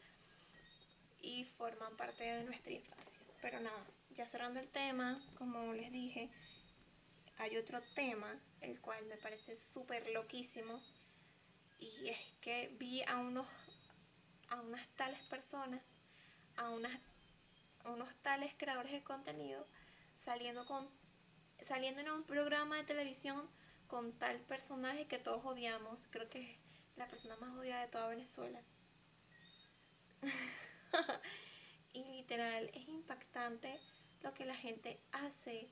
Y 1.21 1.45
forman 1.45 1.95
parte 1.95 2.25
de 2.25 2.43
nuestra 2.43 2.73
infancia. 2.73 3.21
Pero 3.41 3.61
nada, 3.61 3.85
ya 4.09 4.27
cerrando 4.27 4.59
el 4.59 4.67
tema, 4.67 5.25
como 5.37 5.73
les 5.73 5.93
dije, 5.93 6.29
hay 7.37 7.55
otro 7.57 7.81
tema, 7.95 8.37
el 8.59 8.81
cual 8.81 9.05
me 9.05 9.17
parece 9.17 9.55
súper 9.55 10.09
loquísimo. 10.11 10.81
Y 11.79 12.09
es 12.09 12.19
que 12.41 12.75
vi 12.79 13.03
a 13.03 13.17
unos 13.17 13.47
a 14.49 14.61
unas 14.61 14.87
tales 14.95 15.21
personas, 15.23 15.81
a, 16.55 16.69
unas, 16.69 16.97
unos 17.85 18.13
tales 18.21 18.53
creadores 18.57 18.91
de 18.91 19.03
contenido, 19.03 19.67
saliendo, 20.23 20.65
con, 20.65 20.89
saliendo 21.63 22.01
en 22.01 22.09
un 22.09 22.23
programa 22.23 22.77
de 22.77 22.83
televisión 22.83 23.49
con 23.87 24.13
tal 24.13 24.39
personaje 24.41 25.07
que 25.07 25.19
todos 25.19 25.45
odiamos. 25.45 26.07
Creo 26.09 26.29
que 26.29 26.41
es 26.41 26.59
la 26.95 27.07
persona 27.07 27.35
más 27.37 27.55
odiada 27.57 27.81
de 27.81 27.87
toda 27.87 28.07
Venezuela. 28.07 28.61
y 31.93 32.03
literal, 32.03 32.69
es 32.73 32.87
impactante 32.87 33.79
lo 34.21 34.33
que 34.33 34.45
la 34.45 34.55
gente 34.55 34.99
hace. 35.11 35.69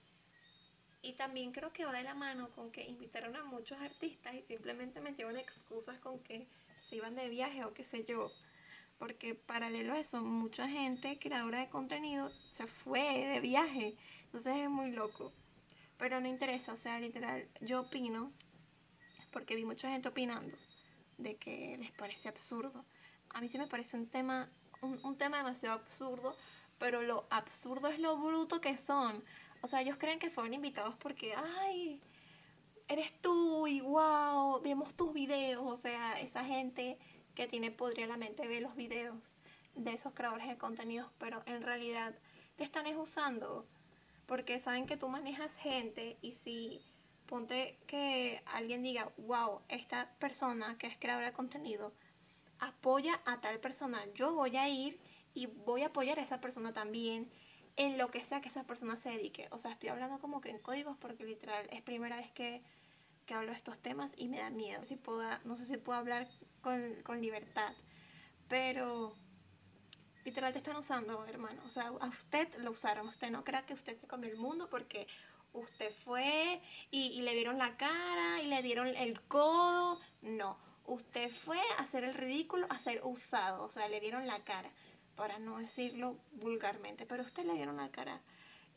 Y 1.03 1.13
también 1.13 1.51
creo 1.51 1.71
que 1.71 1.85
va 1.85 1.93
de 1.93 2.03
la 2.03 2.15
mano 2.15 2.49
con 2.55 2.71
que 2.71 2.83
invitaron 2.83 3.35
a 3.35 3.43
muchos 3.43 3.79
artistas 3.79 4.33
y 4.33 4.41
simplemente 4.41 5.01
metieron 5.01 5.37
excusas 5.37 5.99
con 5.99 6.17
que 6.19 6.47
se 6.79 6.95
iban 6.95 7.13
de 7.13 7.29
viaje 7.29 7.63
o 7.63 7.73
qué 7.75 7.83
sé 7.83 8.03
yo 8.03 8.31
porque 9.03 9.35
paralelo 9.35 9.93
a 9.93 9.99
eso, 9.99 10.21
mucha 10.21 10.67
gente 10.69 11.19
creadora 11.19 11.59
de 11.59 11.67
contenido 11.67 12.31
se 12.51 12.67
fue 12.67 13.25
de 13.27 13.41
viaje, 13.41 13.97
entonces 14.23 14.55
es 14.55 14.69
muy 14.69 14.91
loco. 14.91 15.33
Pero 15.97 16.21
no 16.21 16.27
interesa, 16.29 16.71
o 16.71 16.77
sea, 16.77 17.01
literal, 17.01 17.45
yo 17.59 17.81
opino, 17.81 18.31
porque 19.31 19.57
vi 19.57 19.65
mucha 19.65 19.89
gente 19.89 20.07
opinando, 20.07 20.57
de 21.17 21.35
que 21.35 21.77
les 21.79 21.91
parece 21.91 22.29
absurdo. 22.29 22.85
A 23.33 23.41
mí 23.41 23.49
sí 23.49 23.57
me 23.57 23.67
parece 23.67 23.97
un 23.97 24.07
tema, 24.07 24.49
un, 24.81 25.17
tema 25.17 25.35
demasiado 25.35 25.75
absurdo, 25.75 26.37
pero 26.79 27.01
lo 27.01 27.27
absurdo 27.29 27.89
es 27.89 27.99
lo 27.99 28.17
bruto 28.17 28.61
que 28.61 28.77
son. 28.77 29.21
O 29.63 29.67
sea, 29.67 29.81
ellos 29.81 29.95
creen 29.97 30.19
que 30.19 30.29
fueron 30.29 30.53
invitados 30.53 30.93
porque, 30.97 31.33
ay, 31.35 32.01
eres 32.89 33.13
tú 33.21 33.65
y 33.65 33.79
wow, 33.79 34.59
vemos 34.61 34.93
tus 34.93 35.13
videos. 35.13 35.63
O 35.63 35.77
sea, 35.77 36.19
esa 36.19 36.43
gente 36.43 36.99
que 37.33 37.47
tiene 37.47 37.71
podría 37.71 38.05
la 38.05 38.17
mente 38.17 38.45
ver 38.45 38.61
los 38.61 38.75
videos 38.75 39.37
de 39.73 39.93
esos 39.93 40.13
creadores 40.13 40.49
de 40.49 40.57
contenidos, 40.57 41.09
pero 41.17 41.43
en 41.45 41.61
realidad 41.61 42.13
te 42.57 42.65
están 42.65 42.85
usando 42.97 43.65
porque 44.25 44.59
saben 44.59 44.85
que 44.85 44.97
tú 44.97 45.07
manejas 45.07 45.55
gente 45.55 46.17
y 46.21 46.33
si 46.33 46.81
ponte 47.25 47.79
que 47.87 48.43
alguien 48.47 48.83
diga, 48.83 49.13
wow, 49.17 49.61
esta 49.69 50.13
persona 50.19 50.77
que 50.77 50.87
es 50.87 50.97
creadora 50.97 51.27
de 51.27 51.33
contenido 51.33 51.93
apoya 52.59 53.21
a 53.25 53.39
tal 53.39 53.61
persona, 53.61 54.01
yo 54.13 54.33
voy 54.33 54.57
a 54.57 54.67
ir 54.67 54.99
y 55.33 55.45
voy 55.45 55.83
a 55.83 55.87
apoyar 55.87 56.19
a 56.19 56.21
esa 56.21 56.41
persona 56.41 56.73
también 56.73 57.31
en 57.75 57.97
lo 57.97 58.09
que 58.09 58.23
sea 58.23 58.41
que 58.41 58.49
esa 58.49 58.63
persona 58.63 58.95
se 58.95 59.09
dedique. 59.09 59.47
O 59.51 59.57
sea, 59.57 59.71
estoy 59.71 59.89
hablando 59.89 60.19
como 60.19 60.41
que 60.41 60.49
en 60.49 60.59
códigos 60.59 60.97
porque 60.97 61.23
literal 61.23 61.67
es 61.71 61.81
primera 61.81 62.17
vez 62.17 62.31
que, 62.31 62.61
que 63.25 63.33
hablo 63.33 63.51
de 63.51 63.57
estos 63.57 63.79
temas 63.79 64.11
y 64.17 64.27
me 64.27 64.37
da 64.37 64.49
miedo. 64.49 64.83
Si 64.83 64.99
no 65.43 65.55
sé 65.55 65.65
si 65.65 65.77
puedo 65.77 65.97
hablar 65.97 66.27
con, 66.61 67.21
libertad. 67.21 67.73
Pero 68.47 69.13
literal 70.25 70.53
te 70.53 70.59
están 70.59 70.75
usando, 70.75 71.25
hermano. 71.25 71.61
O 71.65 71.69
sea, 71.69 71.87
a 71.87 72.07
usted 72.07 72.53
lo 72.59 72.71
usaron. 72.71 73.07
Usted 73.07 73.31
no 73.31 73.43
crea 73.43 73.65
que 73.65 73.73
usted 73.73 73.99
se 73.99 74.07
comió 74.07 74.29
el 74.29 74.37
mundo 74.37 74.69
porque 74.69 75.07
usted 75.53 75.93
fue 75.93 76.61
y, 76.91 77.21
le 77.21 77.33
vieron 77.33 77.57
la 77.57 77.77
cara 77.77 78.41
y 78.41 78.47
le 78.47 78.61
dieron 78.61 78.87
el 78.87 79.21
codo. 79.21 79.99
No, 80.21 80.57
usted 80.85 81.31
fue 81.31 81.59
a 81.77 81.81
hacer 81.81 82.03
el 82.03 82.13
ridículo, 82.13 82.67
a 82.69 82.79
ser 82.79 83.01
usado. 83.03 83.63
O 83.63 83.69
sea, 83.69 83.87
le 83.87 83.99
vieron 83.99 84.27
la 84.27 84.39
cara, 84.43 84.71
para 85.15 85.39
no 85.39 85.57
decirlo 85.57 86.17
vulgarmente. 86.31 87.05
Pero 87.05 87.23
usted 87.23 87.45
le 87.45 87.53
vieron 87.53 87.77
la 87.77 87.91
cara. 87.91 88.21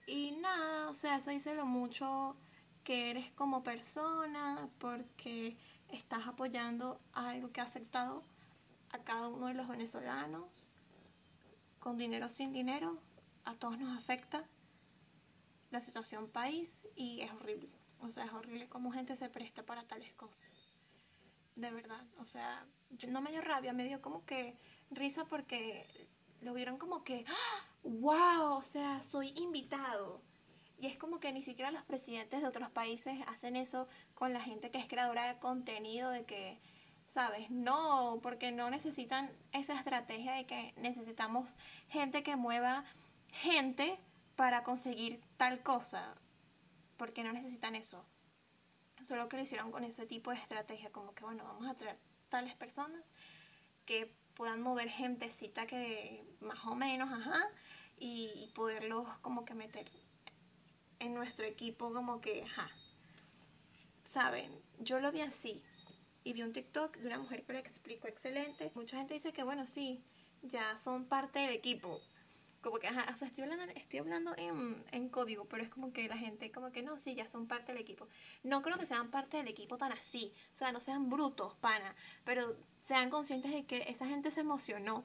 Y 0.07 0.33
nada, 0.33 0.89
o 0.89 0.95
sea, 0.95 1.17
eso 1.17 1.31
dice 1.31 1.55
lo 1.55 1.67
mucho 1.67 2.37
que 2.85 3.11
eres 3.11 3.31
como 3.33 3.65
persona, 3.65 4.71
porque 4.79 5.57
estás 5.89 6.27
apoyando 6.27 7.01
algo 7.13 7.51
que 7.51 7.61
ha 7.61 7.65
afectado 7.65 8.23
a 8.91 8.99
cada 8.99 9.29
uno 9.29 9.49
de 9.49 9.55
los 9.55 9.67
venezolanos, 9.67 10.71
con 11.81 11.99
dinero 11.99 12.27
o 12.27 12.31
sin 12.31 12.53
dinero, 12.53 13.01
a 13.45 13.55
todos 13.55 13.79
nos 13.79 13.97
afecta 13.97 14.49
la 15.71 15.81
situación 15.81 16.29
país 16.29 16.83
y 16.95 17.21
es 17.21 17.33
horrible. 17.33 17.71
O 18.01 18.11
sea, 18.11 18.25
es 18.25 18.33
horrible 18.33 18.69
cómo 18.69 18.93
gente 18.93 19.17
se 19.17 19.29
presta 19.29 19.65
para 19.65 19.87
tales 19.87 20.13
cosas. 20.15 20.51
De 21.57 21.71
verdad, 21.71 22.07
o 22.19 22.27
sea, 22.27 22.67
no 23.09 23.21
me 23.21 23.31
dio 23.31 23.41
rabia, 23.41 23.73
me 23.73 23.87
dio 23.87 24.03
como 24.03 24.25
que 24.25 24.57
risa 24.91 25.25
porque 25.25 26.09
lo 26.41 26.55
vieron 26.55 26.79
como 26.79 27.05
que, 27.05 27.25
wow, 27.83 28.13
¡Ah! 28.15 28.55
o 28.57 28.63
sea, 28.63 29.01
soy 29.03 29.33
invitado. 29.37 30.21
Y 30.79 30.87
es 30.87 30.99
como 30.99 31.21
que 31.21 31.33
ni 31.33 31.43
siquiera 31.43 31.71
los 31.71 31.83
presidentes 31.85 32.43
de 32.43 32.49
otros 32.49 32.69
países 32.71 33.19
hacen 33.29 33.57
eso 33.57 33.89
con 34.15 34.33
la 34.33 34.41
gente 34.41 34.71
que 34.71 34.79
es 34.79 34.87
creadora 34.87 35.27
de 35.27 35.39
contenido, 35.39 36.11
de 36.11 36.25
que, 36.25 36.61
¿sabes? 37.07 37.51
No, 37.51 38.21
porque 38.23 38.53
no 38.53 38.69
necesitan 38.69 39.31
esa 39.53 39.79
estrategia 39.79 40.35
de 40.35 40.45
que 40.45 40.75
necesitamos 40.77 41.57
gente 41.89 42.23
que 42.23 42.37
mueva 42.37 42.85
gente 43.33 43.99
para 44.37 44.65
conseguir 44.65 45.21
tal 45.39 45.63
cosa, 45.63 46.15
porque 46.99 47.25
no 47.25 47.33
necesitan 47.33 47.75
eso. 47.75 48.05
Solo 49.03 49.29
que 49.29 49.37
lo 49.37 49.43
hicieron 49.43 49.71
con 49.71 49.85
ese 49.85 50.07
tipo 50.07 50.31
de 50.31 50.37
estrategia, 50.37 50.91
como 50.91 51.15
que, 51.15 51.25
bueno, 51.25 51.45
vamos 51.45 51.67
a 51.67 51.75
traer 51.75 51.99
tales 52.29 52.55
personas 52.55 53.03
que 53.87 54.13
puedan 54.37 54.63
mover 54.63 54.89
gentecita 54.89 55.67
que 55.67 56.23
más 56.41 56.65
o 56.67 56.75
menos, 56.75 57.11
ajá, 57.11 57.49
y, 57.99 58.51
poderlos 58.55 59.09
como 59.23 59.45
que 59.45 59.55
meter 59.55 59.91
en 60.99 61.15
nuestro 61.15 61.47
equipo 61.47 61.93
como 61.93 62.21
que, 62.21 62.43
ajá, 62.43 62.71
saben, 64.05 64.53
yo 64.79 65.01
lo 65.01 65.11
vi 65.11 65.23
así 65.23 65.63
y 66.25 66.33
vi 66.33 66.43
un 66.43 66.53
TikTok 66.53 66.99
de 66.99 67.07
una 67.07 67.19
mujer 67.19 67.45
que 67.45 67.53
lo 67.55 67.59
explicó 67.59 68.09
excelente. 68.09 68.73
Mucha 68.75 68.99
gente 68.99 69.15
dice 69.15 69.33
que, 69.33 69.43
bueno, 69.43 69.67
sí, 69.67 70.03
ya 70.43 70.77
son 70.79 71.07
parte 71.07 71.39
del 71.39 71.51
equipo. 71.51 72.01
Como 72.61 72.79
que, 72.79 72.89
ajá, 72.89 73.07
o 73.13 73.17
sea, 73.17 73.29
estoy 73.29 73.45
hablando, 73.45 73.73
estoy 73.77 74.01
hablando 74.01 74.35
en, 74.37 74.85
en 74.91 75.09
código, 75.09 75.45
pero 75.45 75.63
es 75.63 75.69
como 75.69 75.93
que 75.93 76.09
la 76.09 76.19
gente, 76.19 76.51
como 76.51 76.73
que 76.73 76.83
no, 76.83 76.99
sí, 76.99 77.15
ya 77.15 77.29
son 77.29 77.47
parte 77.47 77.73
del 77.73 77.81
equipo. 77.81 78.09
No 78.43 78.63
creo 78.63 78.77
que 78.77 78.87
sean 78.87 79.11
parte 79.11 79.37
del 79.37 79.49
equipo 79.49 79.79
tan 79.79 79.93
así, 79.93 80.33
o 80.53 80.57
sea, 80.57 80.73
no 80.73 80.81
sean 80.81 81.09
brutos, 81.09 81.55
pana, 81.57 81.95
pero 82.25 82.57
sean 82.87 83.11
conscientes 83.11 83.53
de 83.53 83.65
que 83.65 83.85
esa 83.89 84.07
gente 84.07 84.31
se 84.31 84.41
emocionó 84.41 85.05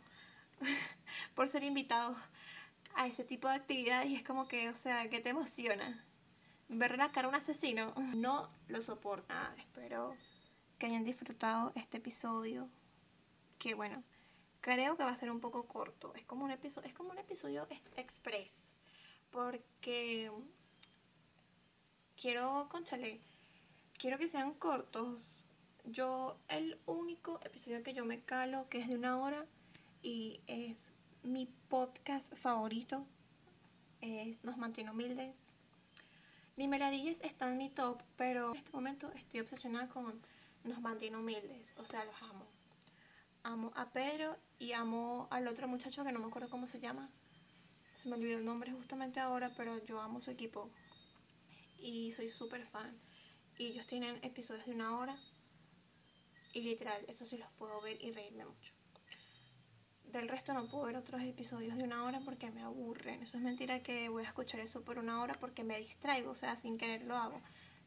por 1.35 1.47
ser 1.47 1.63
invitados 1.63 2.17
a 2.95 3.07
ese 3.07 3.23
tipo 3.23 3.47
de 3.47 3.55
actividades 3.55 4.09
y 4.09 4.15
es 4.15 4.23
como 4.23 4.47
que, 4.47 4.69
o 4.69 4.75
sea, 4.75 5.09
que 5.09 5.19
te 5.19 5.29
emociona. 5.29 6.05
Ver 6.69 6.97
la 6.97 7.11
cara 7.11 7.27
a 7.27 7.29
un 7.29 7.35
asesino, 7.35 7.93
no 8.15 8.49
lo 8.67 8.81
soporta. 8.81 9.53
espero 9.57 10.15
que 10.77 10.85
hayan 10.85 11.03
disfrutado 11.03 11.71
este 11.75 11.97
episodio. 11.97 12.69
Que 13.57 13.73
bueno, 13.73 14.03
creo 14.61 14.95
que 14.95 15.03
va 15.03 15.11
a 15.11 15.15
ser 15.15 15.31
un 15.31 15.39
poco 15.39 15.67
corto. 15.67 16.13
Es 16.15 16.25
como 16.25 16.45
un 16.45 16.51
episodio, 16.51 16.87
es 16.87 16.93
como 16.93 17.11
un 17.11 17.17
episodio 17.17 17.67
express. 17.97 18.63
Porque 19.31 20.31
quiero, 22.15 22.67
conchale, 22.69 23.21
quiero 23.97 24.17
que 24.17 24.27
sean 24.27 24.53
cortos. 24.53 25.40
Yo, 25.85 26.37
el 26.47 26.79
único 26.85 27.39
episodio 27.43 27.81
que 27.83 27.93
yo 27.93 28.05
me 28.05 28.21
calo, 28.21 28.69
que 28.69 28.79
es 28.79 28.87
de 28.87 28.95
una 28.95 29.17
hora, 29.17 29.45
y 30.03 30.39
es 30.47 30.91
mi 31.23 31.47
podcast 31.69 32.33
favorito, 32.35 33.05
es 33.99 34.43
Nos 34.43 34.57
mantiene 34.57 34.91
humildes. 34.91 35.53
Ni 36.55 36.67
Meladillas 36.67 37.21
está 37.21 37.49
en 37.49 37.57
mi 37.57 37.69
top, 37.69 38.01
pero 38.15 38.51
en 38.51 38.57
este 38.57 38.71
momento 38.71 39.11
estoy 39.13 39.39
obsesionada 39.39 39.89
con 39.89 40.21
Nos 40.63 40.81
mantiene 40.81 41.17
humildes. 41.17 41.73
O 41.77 41.85
sea, 41.85 42.05
los 42.05 42.21
amo. 42.21 42.45
Amo 43.43 43.71
a 43.75 43.89
Pedro 43.89 44.37
y 44.59 44.73
amo 44.73 45.27
al 45.31 45.47
otro 45.47 45.67
muchacho 45.67 46.03
que 46.03 46.11
no 46.11 46.19
me 46.19 46.27
acuerdo 46.27 46.49
cómo 46.49 46.67
se 46.67 46.79
llama. 46.79 47.09
Se 47.93 48.07
me 48.07 48.15
olvidó 48.15 48.37
el 48.37 48.45
nombre 48.45 48.71
justamente 48.71 49.19
ahora, 49.19 49.51
pero 49.57 49.83
yo 49.85 49.99
amo 49.99 50.19
su 50.19 50.29
equipo. 50.29 50.69
Y 51.79 52.11
soy 52.11 52.29
súper 52.29 52.67
fan. 52.67 52.95
Y 53.57 53.65
ellos 53.65 53.87
tienen 53.87 54.19
episodios 54.23 54.65
de 54.67 54.73
una 54.73 54.97
hora. 54.97 55.17
Y 56.53 56.61
literal, 56.61 57.03
eso 57.07 57.25
sí 57.25 57.37
los 57.37 57.49
puedo 57.51 57.81
ver 57.81 57.97
y 58.03 58.11
reírme 58.11 58.45
mucho. 58.45 58.73
Del 60.05 60.27
resto 60.27 60.53
no 60.53 60.67
puedo 60.67 60.85
ver 60.85 60.97
otros 60.97 61.21
episodios 61.21 61.77
de 61.77 61.83
una 61.83 62.03
hora 62.03 62.19
porque 62.19 62.51
me 62.51 62.61
aburren. 62.61 63.21
Eso 63.21 63.37
es 63.37 63.43
mentira 63.43 63.81
que 63.81 64.09
voy 64.09 64.23
a 64.23 64.27
escuchar 64.27 64.59
eso 64.59 64.83
por 64.83 64.99
una 64.99 65.21
hora 65.21 65.35
porque 65.39 65.63
me 65.63 65.79
distraigo. 65.79 66.31
O 66.31 66.35
sea, 66.35 66.57
sin 66.57 66.77
querer 66.77 67.03
lo 67.03 67.15
hago. 67.15 67.41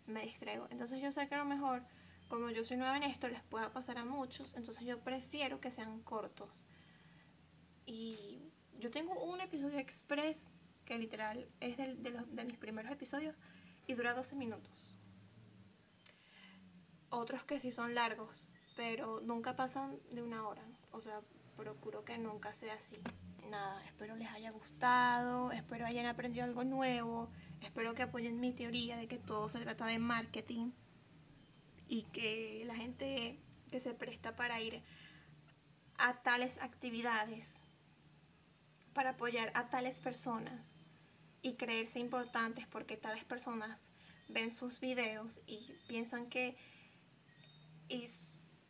Me 0.06 0.22
distraigo. 0.22 0.66
Entonces 0.70 1.02
yo 1.02 1.12
sé 1.12 1.28
que 1.28 1.34
a 1.34 1.38
lo 1.38 1.44
mejor, 1.44 1.82
como 2.28 2.48
yo 2.50 2.64
soy 2.64 2.78
nueva 2.78 2.96
en 2.96 3.02
esto, 3.02 3.28
les 3.28 3.42
pueda 3.42 3.70
pasar 3.72 3.98
a 3.98 4.06
muchos. 4.06 4.54
Entonces 4.54 4.84
yo 4.86 5.00
prefiero 5.00 5.60
que 5.60 5.70
sean 5.70 6.00
cortos. 6.00 6.66
Y 7.84 8.50
yo 8.78 8.90
tengo 8.90 9.22
un 9.22 9.42
episodio 9.42 9.78
express 9.78 10.46
que 10.86 10.98
literal 10.98 11.46
es 11.60 11.76
de, 11.76 12.10
los, 12.10 12.34
de 12.34 12.44
mis 12.44 12.56
primeros 12.56 12.90
episodios 12.90 13.36
y 13.86 13.94
dura 13.94 14.14
12 14.14 14.34
minutos. 14.36 14.94
Otros 17.10 17.44
que 17.44 17.60
sí 17.60 17.70
son 17.70 17.94
largos, 17.94 18.48
pero 18.74 19.20
nunca 19.20 19.56
pasan 19.56 19.98
de 20.10 20.22
una 20.22 20.46
hora. 20.46 20.62
O 20.92 21.00
sea, 21.00 21.20
procuro 21.56 22.04
que 22.04 22.18
nunca 22.18 22.52
sea 22.52 22.74
así. 22.74 22.96
Nada, 23.48 23.80
espero 23.84 24.16
les 24.16 24.30
haya 24.32 24.50
gustado, 24.50 25.52
espero 25.52 25.86
hayan 25.86 26.06
aprendido 26.06 26.44
algo 26.44 26.64
nuevo, 26.64 27.30
espero 27.60 27.94
que 27.94 28.02
apoyen 28.02 28.40
mi 28.40 28.52
teoría 28.52 28.96
de 28.96 29.06
que 29.06 29.18
todo 29.18 29.48
se 29.48 29.60
trata 29.60 29.86
de 29.86 29.98
marketing 29.98 30.72
y 31.86 32.04
que 32.04 32.64
la 32.66 32.74
gente 32.74 33.38
que 33.70 33.80
se 33.80 33.92
presta 33.94 34.34
para 34.34 34.60
ir 34.60 34.82
a 35.98 36.22
tales 36.22 36.58
actividades, 36.58 37.64
para 38.94 39.10
apoyar 39.10 39.52
a 39.54 39.68
tales 39.68 40.00
personas 40.00 40.72
y 41.42 41.54
creerse 41.54 41.98
importantes 41.98 42.66
porque 42.66 42.96
tales 42.96 43.24
personas 43.24 43.90
ven 44.28 44.52
sus 44.52 44.80
videos 44.80 45.40
y 45.46 45.74
piensan 45.86 46.28
que 46.30 46.56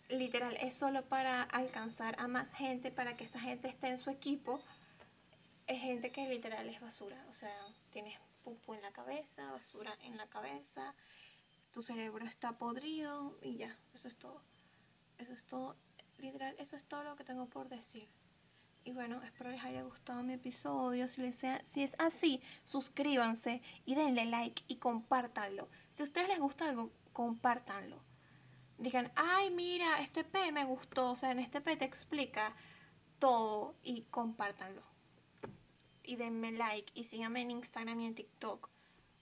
literal 0.08 0.56
es 0.60 0.74
solo 0.74 1.04
para 1.04 1.42
alcanzar 1.42 2.16
a 2.18 2.28
más 2.28 2.52
gente, 2.52 2.90
para 2.90 3.16
que 3.16 3.24
esa 3.24 3.40
gente 3.40 3.68
esté 3.68 3.88
en 3.88 3.98
su 3.98 4.10
equipo, 4.10 4.60
es 5.66 5.80
gente 5.80 6.12
que 6.12 6.28
literal 6.28 6.68
es 6.68 6.80
basura. 6.80 7.24
O 7.28 7.32
sea, 7.32 7.54
tienes 7.90 8.18
pupo 8.42 8.74
en 8.74 8.82
la 8.82 8.92
cabeza, 8.92 9.50
basura 9.52 9.96
en 10.02 10.16
la 10.16 10.26
cabeza, 10.28 10.94
tu 11.70 11.82
cerebro 11.82 12.24
está 12.26 12.58
podrido 12.58 13.38
y 13.42 13.56
ya, 13.56 13.78
eso 13.94 14.08
es 14.08 14.16
todo. 14.16 14.42
Eso 15.18 15.32
es 15.32 15.44
todo, 15.44 15.76
literal, 16.18 16.54
eso 16.58 16.76
es 16.76 16.84
todo 16.84 17.04
lo 17.04 17.16
que 17.16 17.24
tengo 17.24 17.46
por 17.46 17.68
decir. 17.68 18.08
Y 18.84 18.92
bueno, 18.92 19.22
espero 19.22 19.50
les 19.50 19.64
haya 19.64 19.82
gustado 19.82 20.22
mi 20.22 20.34
episodio. 20.34 21.08
Si, 21.08 21.22
les 21.22 21.36
sea, 21.36 21.64
si 21.64 21.82
es 21.82 21.94
así, 21.98 22.42
suscríbanse 22.66 23.62
y 23.86 23.94
denle 23.94 24.26
like 24.26 24.62
y 24.68 24.76
compártanlo. 24.76 25.70
Si 25.90 26.02
a 26.02 26.04
ustedes 26.04 26.28
les 26.28 26.38
gusta 26.38 26.68
algo, 26.68 26.92
compártanlo 27.14 28.02
digan, 28.78 29.12
ay, 29.16 29.50
mira, 29.50 30.00
este 30.00 30.24
P 30.24 30.52
me 30.52 30.64
gustó, 30.64 31.12
o 31.12 31.16
sea, 31.16 31.30
en 31.30 31.38
este 31.38 31.60
P 31.60 31.76
te 31.76 31.84
explica 31.84 32.54
todo 33.18 33.74
y 33.82 34.02
compártanlo. 34.10 34.82
Y 36.02 36.16
denme 36.16 36.52
like 36.52 36.92
y 36.94 37.04
síganme 37.04 37.40
en 37.40 37.50
Instagram 37.50 38.00
y 38.00 38.06
en 38.06 38.14
TikTok, 38.14 38.68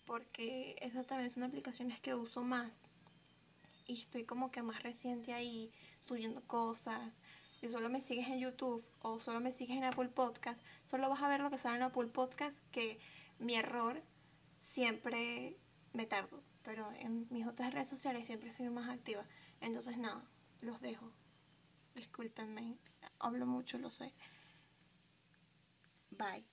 porque 0.04 0.76
esas 0.80 1.06
también 1.06 1.30
son 1.30 1.44
aplicaciones 1.44 2.00
que 2.00 2.14
uso 2.14 2.42
más. 2.42 2.88
Y 3.86 3.94
estoy 3.94 4.24
como 4.24 4.50
que 4.50 4.62
más 4.62 4.82
reciente 4.82 5.32
ahí, 5.32 5.70
subiendo 6.00 6.42
cosas. 6.42 7.20
Si 7.60 7.68
solo 7.68 7.88
me 7.88 8.00
sigues 8.00 8.26
en 8.28 8.40
YouTube 8.40 8.84
o 9.00 9.20
solo 9.20 9.38
me 9.38 9.52
sigues 9.52 9.76
en 9.76 9.84
Apple 9.84 10.08
Podcast, 10.08 10.64
solo 10.86 11.08
vas 11.08 11.22
a 11.22 11.28
ver 11.28 11.40
lo 11.40 11.50
que 11.50 11.58
sale 11.58 11.76
en 11.76 11.82
Apple 11.82 12.08
Podcast, 12.08 12.60
que 12.72 12.98
mi 13.38 13.54
error 13.54 14.02
siempre 14.58 15.56
me 15.92 16.06
tardo. 16.06 16.42
Pero 16.64 16.90
en 16.92 17.26
mis 17.30 17.46
otras 17.46 17.72
redes 17.74 17.88
sociales 17.88 18.26
siempre 18.26 18.50
soy 18.50 18.68
más 18.70 18.88
activa. 18.88 19.24
Entonces 19.62 19.96
nada, 19.96 20.24
los 20.60 20.80
dejo. 20.80 21.12
Discúlpenme, 21.94 22.76
hablo 23.20 23.46
mucho, 23.46 23.78
lo 23.78 23.90
sé. 23.90 24.12
Bye. 26.10 26.44